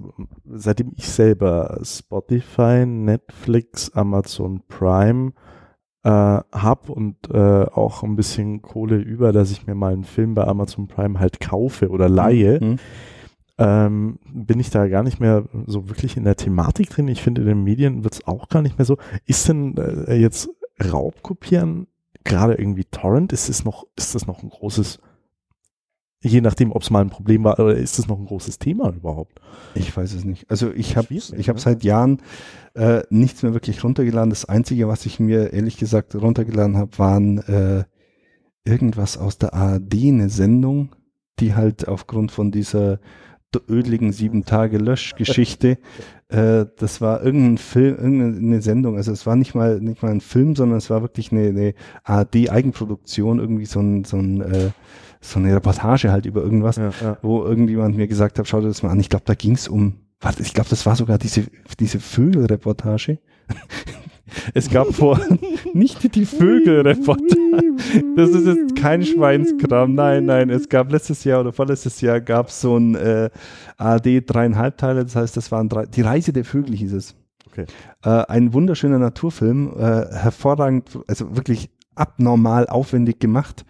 [0.51, 5.31] seitdem ich selber Spotify, Netflix, Amazon Prime
[6.07, 10.35] äh, habe und äh, auch ein bisschen Kohle über, dass ich mir mal einen Film
[10.35, 12.75] bei Amazon Prime halt kaufe oder leihe, Mhm.
[13.57, 17.07] ähm, bin ich da gar nicht mehr so wirklich in der Thematik drin.
[17.09, 18.97] Ich finde, in den Medien wird es auch gar nicht mehr so.
[19.25, 20.49] Ist denn äh, jetzt
[20.81, 21.87] Raubkopieren
[22.23, 23.33] gerade irgendwie Torrent?
[23.33, 24.99] Ist es noch, ist das noch ein großes,
[26.21, 28.89] je nachdem, ob es mal ein Problem war, oder ist das noch ein großes Thema
[28.89, 29.39] überhaupt?
[29.75, 30.49] Ich weiß es nicht.
[30.49, 31.59] Also ich habe ich habe ne?
[31.59, 32.21] seit Jahren
[32.73, 34.29] äh, nichts mehr wirklich runtergeladen.
[34.29, 37.83] Das Einzige, was ich mir ehrlich gesagt runtergeladen habe, waren äh,
[38.65, 40.95] irgendwas aus der ARD, eine Sendung,
[41.39, 42.97] die halt aufgrund von dieser
[43.53, 45.77] d- ödeligen sieben Tage Löschgeschichte,
[46.29, 48.97] äh, das war irgendein Film, irgendeine Sendung.
[48.97, 51.73] Also es war nicht mal nicht mal ein Film, sondern es war wirklich eine, eine
[52.03, 54.71] ARD Eigenproduktion, irgendwie so ein so ein äh,
[55.21, 57.17] so eine Reportage halt über irgendwas Ja, ja.
[57.21, 58.99] wo irgendjemand mir gesagt hat, schau dir das mal an.
[58.99, 61.43] Ich glaube, da ging es um, warte, ich glaube, das war sogar diese,
[61.79, 63.19] diese Vögelreportage.
[64.53, 65.19] es gab vor,
[65.73, 67.46] nicht die Vögelreportage.
[68.15, 69.93] Das ist jetzt kein Schweinskram.
[69.93, 70.49] Nein, nein.
[70.49, 73.29] Es gab letztes Jahr oder vorletztes Jahr gab es so ein äh,
[73.77, 75.03] AD dreieinhalb Teile.
[75.03, 77.15] Das heißt, das waren drei, die Reise der Vögel hieß es.
[77.47, 77.65] Okay.
[78.03, 83.65] Äh, ein wunderschöner Naturfilm, äh, hervorragend, also wirklich abnormal aufwendig gemacht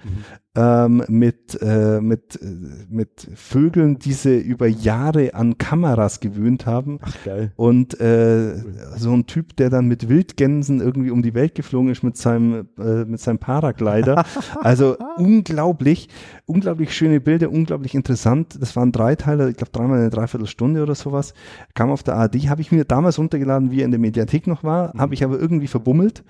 [0.57, 2.45] ähm, mit, äh, mit, äh,
[2.89, 6.97] mit Vögeln, die sie über Jahre an Kameras gewöhnt haben.
[7.03, 7.51] Ach, geil.
[7.55, 8.55] Und äh,
[8.97, 12.67] so ein Typ, der dann mit Wildgänsen irgendwie um die Welt geflogen ist mit seinem,
[12.79, 14.25] äh, mit seinem Paraglider.
[14.63, 16.09] Also unglaublich,
[16.45, 18.57] unglaublich schöne Bilder, unglaublich interessant.
[18.59, 21.33] Das waren drei Teile, ich glaube dreimal eine Dreiviertelstunde oder sowas.
[21.75, 24.63] Kam auf der ARD, habe ich mir damals runtergeladen, wie er in der Mediathek noch
[24.63, 26.23] war, habe ich aber irgendwie verbummelt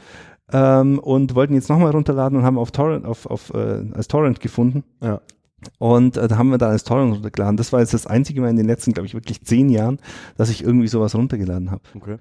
[0.51, 4.39] ähm, und wollten jetzt nochmal runterladen und haben auf Torrent, auf, auf, äh, als Torrent
[4.39, 4.83] gefunden.
[5.01, 5.21] Ja.
[5.79, 7.57] Und äh, da haben wir da als Torrent runtergeladen.
[7.57, 9.99] Das war jetzt das einzige Mal in den letzten, glaube ich, wirklich zehn Jahren,
[10.37, 11.81] dass ich irgendwie sowas runtergeladen habe.
[11.95, 12.17] Okay.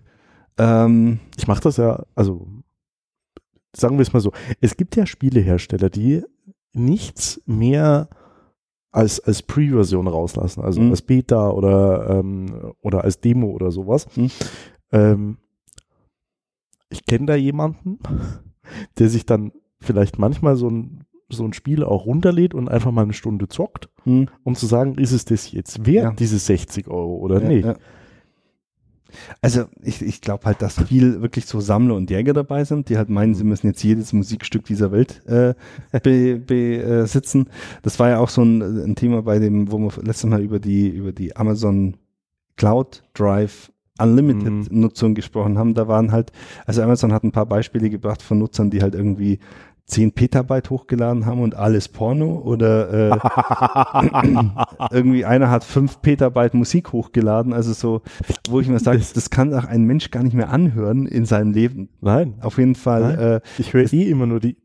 [0.59, 2.47] Ähm, Ich mache das ja, also
[3.77, 4.33] sagen wir es mal so.
[4.61, 6.23] Es gibt ja Spielehersteller, die
[6.73, 8.09] nichts mehr
[8.91, 10.91] als, als Pre-Version rauslassen, also Mhm.
[10.91, 14.07] als Beta oder, ähm, oder als Demo oder sowas.
[14.17, 14.31] Mhm.
[14.93, 15.37] Ähm,
[16.88, 17.99] ich kenne da jemanden,
[18.99, 23.03] der sich dann vielleicht manchmal so ein, so ein Spiel auch runterlädt und einfach mal
[23.03, 26.12] eine Stunde zockt, hm, um zu sagen, ist es das jetzt wert, Ja.
[26.12, 27.64] diese 60 Euro oder ja, nicht?
[27.66, 27.77] ja.
[29.40, 32.99] Also ich, ich glaube halt, dass viel wirklich so Sammler und Jäger dabei sind, die
[32.99, 35.55] halt meinen, sie müssen jetzt jedes Musikstück dieser Welt äh,
[36.03, 37.49] be, besitzen.
[37.83, 40.59] Das war ja auch so ein, ein Thema bei dem, wo wir letztes Mal über
[40.59, 41.96] die über die Amazon
[42.57, 44.66] Cloud Drive Unlimited Mhm.
[44.80, 45.74] Nutzung gesprochen haben.
[45.74, 46.32] Da waren halt,
[46.66, 49.38] also Amazon hat ein paar Beispiele gebracht von Nutzern, die halt irgendwie
[49.86, 53.18] 10 Petabyte hochgeladen haben und alles Porno oder äh,
[54.90, 58.03] irgendwie einer hat 5 Petabyte Musik hochgeladen, also so,
[58.49, 61.24] wo ich mir sage, Das- das kann auch ein Mensch gar nicht mehr anhören in
[61.24, 61.88] seinem Leben.
[62.01, 63.18] Nein, Auf jeden Fall, Nein.
[63.18, 64.57] äh, ich höre eh immer nur die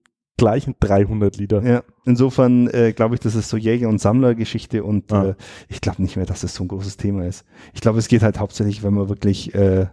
[0.42, 1.62] gleichen 300 Lieder.
[1.64, 5.30] Ja, insofern äh, glaube ich, das ist so Jäger- und Sammlergeschichte und Ah.
[5.30, 5.36] äh,
[5.70, 7.46] ich glaube nicht mehr, dass das so ein großes Thema ist.
[7.74, 9.86] Ich glaube, es geht halt hauptsächlich, wenn man wirklich, äh,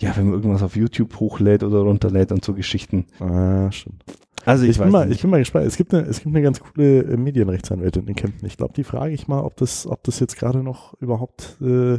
[0.00, 3.06] ja, wenn man irgendwas auf YouTube hochlädt oder runterlädt und so Geschichten.
[3.20, 4.02] Ah, stimmt.
[4.44, 5.16] Also ich, Ich, bin mal, nicht.
[5.16, 5.66] ich bin mal gespannt.
[5.66, 8.46] Es gibt eine, es gibt eine ganz coole äh, Medienrechtsanwältin in Kempten.
[8.46, 11.98] Ich glaube, die frage ich mal, ob das, ob das jetzt gerade noch überhaupt, äh,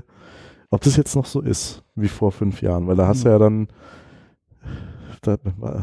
[0.70, 3.40] ob das jetzt noch so ist wie vor fünf Jahren, weil da hast du ja
[3.40, 3.68] dann,
[5.22, 5.38] da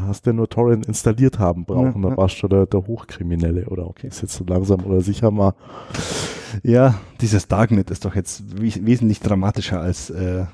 [0.07, 3.65] hast du ja nur Torrent installiert haben brauchen, Ja, da warst du der, der Hochkriminelle
[3.67, 5.53] oder okay, ist jetzt so langsam oder sicher mal.
[6.63, 10.45] Ja, dieses Darknet ist doch jetzt wes wesentlich dramatischer als äh,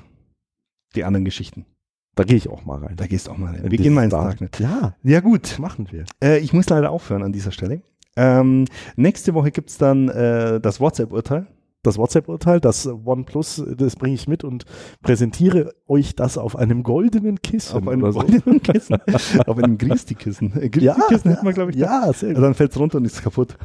[0.94, 1.66] die anderen Geschichten.
[2.14, 2.96] Da gehe ich auch mal rein.
[2.96, 3.64] Da gehst du auch mal rein.
[3.64, 4.58] In Wir gehen mal ins Darknet.
[4.58, 6.04] Ja, Ja gut, machen wir.
[6.22, 7.82] äh, ich muss leider aufhören an dieser Stelle.
[8.16, 8.66] Ähm,
[8.96, 11.46] nächste Woche gibt's dann äh, das WhatsApp-Urteil.
[11.84, 14.66] Das WhatsApp-Urteil, das OnePlus, das bringe ich mit und
[15.02, 17.76] präsentiere euch das auf einem goldenen Kissen.
[17.76, 18.20] Auf einem oder so.
[18.20, 18.98] goldenen Kissen.
[19.46, 20.52] auf einem Gristi-Kissen.
[20.62, 22.06] Äh, Gristi-Kissen hätten wir, glaube ich, da.
[22.06, 22.44] Ja, sehr Ja, gut.
[22.44, 23.56] dann fällt's runter und ist kaputt.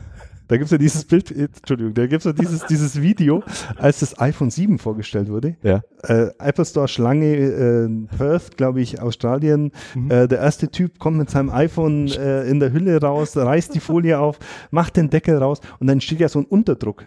[0.48, 3.44] Da gibt's ja dieses Bild, äh, Entschuldigung, da gibt's ja dieses, dieses Video,
[3.76, 5.56] als das iPhone 7 vorgestellt wurde.
[5.62, 5.82] Ja.
[6.02, 9.72] Äh, Apple Store Schlange, äh, Perth, glaube ich, Australien.
[9.94, 10.10] Mhm.
[10.10, 13.80] Äh, der erste Typ kommt mit seinem iPhone äh, in der Hülle raus, reißt die
[13.80, 14.40] Folie auf,
[14.72, 17.06] macht den Deckel raus und dann steht ja so ein Unterdruck,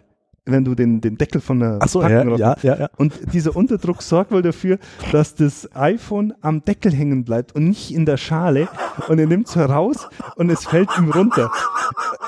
[0.51, 2.91] wenn du den, den Deckel von der Ach so, ja, ja, ja, ja.
[2.97, 4.79] und dieser Unterdruck sorgt wohl dafür,
[5.13, 8.69] dass das iPhone am Deckel hängen bleibt und nicht in der Schale.
[9.09, 11.51] Und er nimmt es heraus und es fällt ihm runter.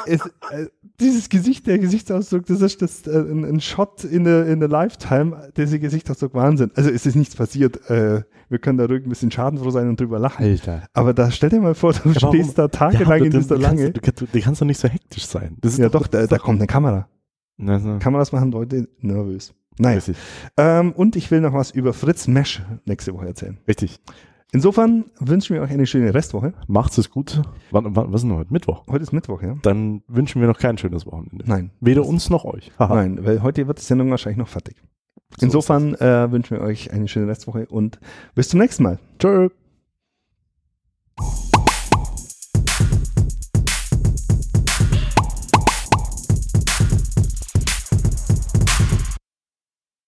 [0.07, 0.20] Es,
[0.51, 0.66] äh,
[1.01, 4.68] dieses Gesicht, der Gesichtsausdruck, das ist das, äh, ein, ein Shot in der, in der
[4.68, 6.70] Lifetime, dieser Gesichtsausdruck Wahnsinn.
[6.75, 7.89] Also es ist nichts passiert.
[7.91, 10.45] Äh, wir können da ruhig ein bisschen schadenfroh sein und drüber lachen.
[10.45, 10.83] Alter.
[10.93, 13.39] Aber da stell dir mal vor, du Ja, warum- stehst da tagelang du, in du,
[13.39, 13.91] dieser du, Lange.
[13.91, 15.57] du, kannst- du kannst doch nicht so hektisch sein.
[15.79, 17.09] Ja doch, da, da kommt eine Kamera.
[17.62, 17.98] Na, so.
[17.98, 19.54] Kameras machen Leute nervös.
[19.78, 19.94] Nein.
[19.94, 20.16] Richtig.
[20.56, 23.58] Ähm, und ich will noch was über Fritz Mesh nächste Woche erzählen.
[23.66, 24.00] Richtig.
[24.52, 26.52] Insofern wünschen wir euch eine schöne Restwoche.
[26.66, 27.40] Macht's es gut.
[27.70, 28.52] Wann, wann, was ist denn heute?
[28.52, 28.86] Mittwoch.
[28.86, 29.56] Heute ist Mittwoch, ja?
[29.62, 31.44] Dann wünschen wir noch kein schönes Wochenende.
[31.46, 31.70] Nein.
[31.80, 32.70] Weder uns noch euch.
[32.78, 32.96] Haha.
[32.96, 34.76] Nein, weil heute wird die Sendung wahrscheinlich noch fertig.
[35.38, 37.98] So Insofern äh, wünschen wir euch eine schöne Restwoche und
[38.34, 38.98] bis zum nächsten Mal.
[39.18, 39.48] Tschö.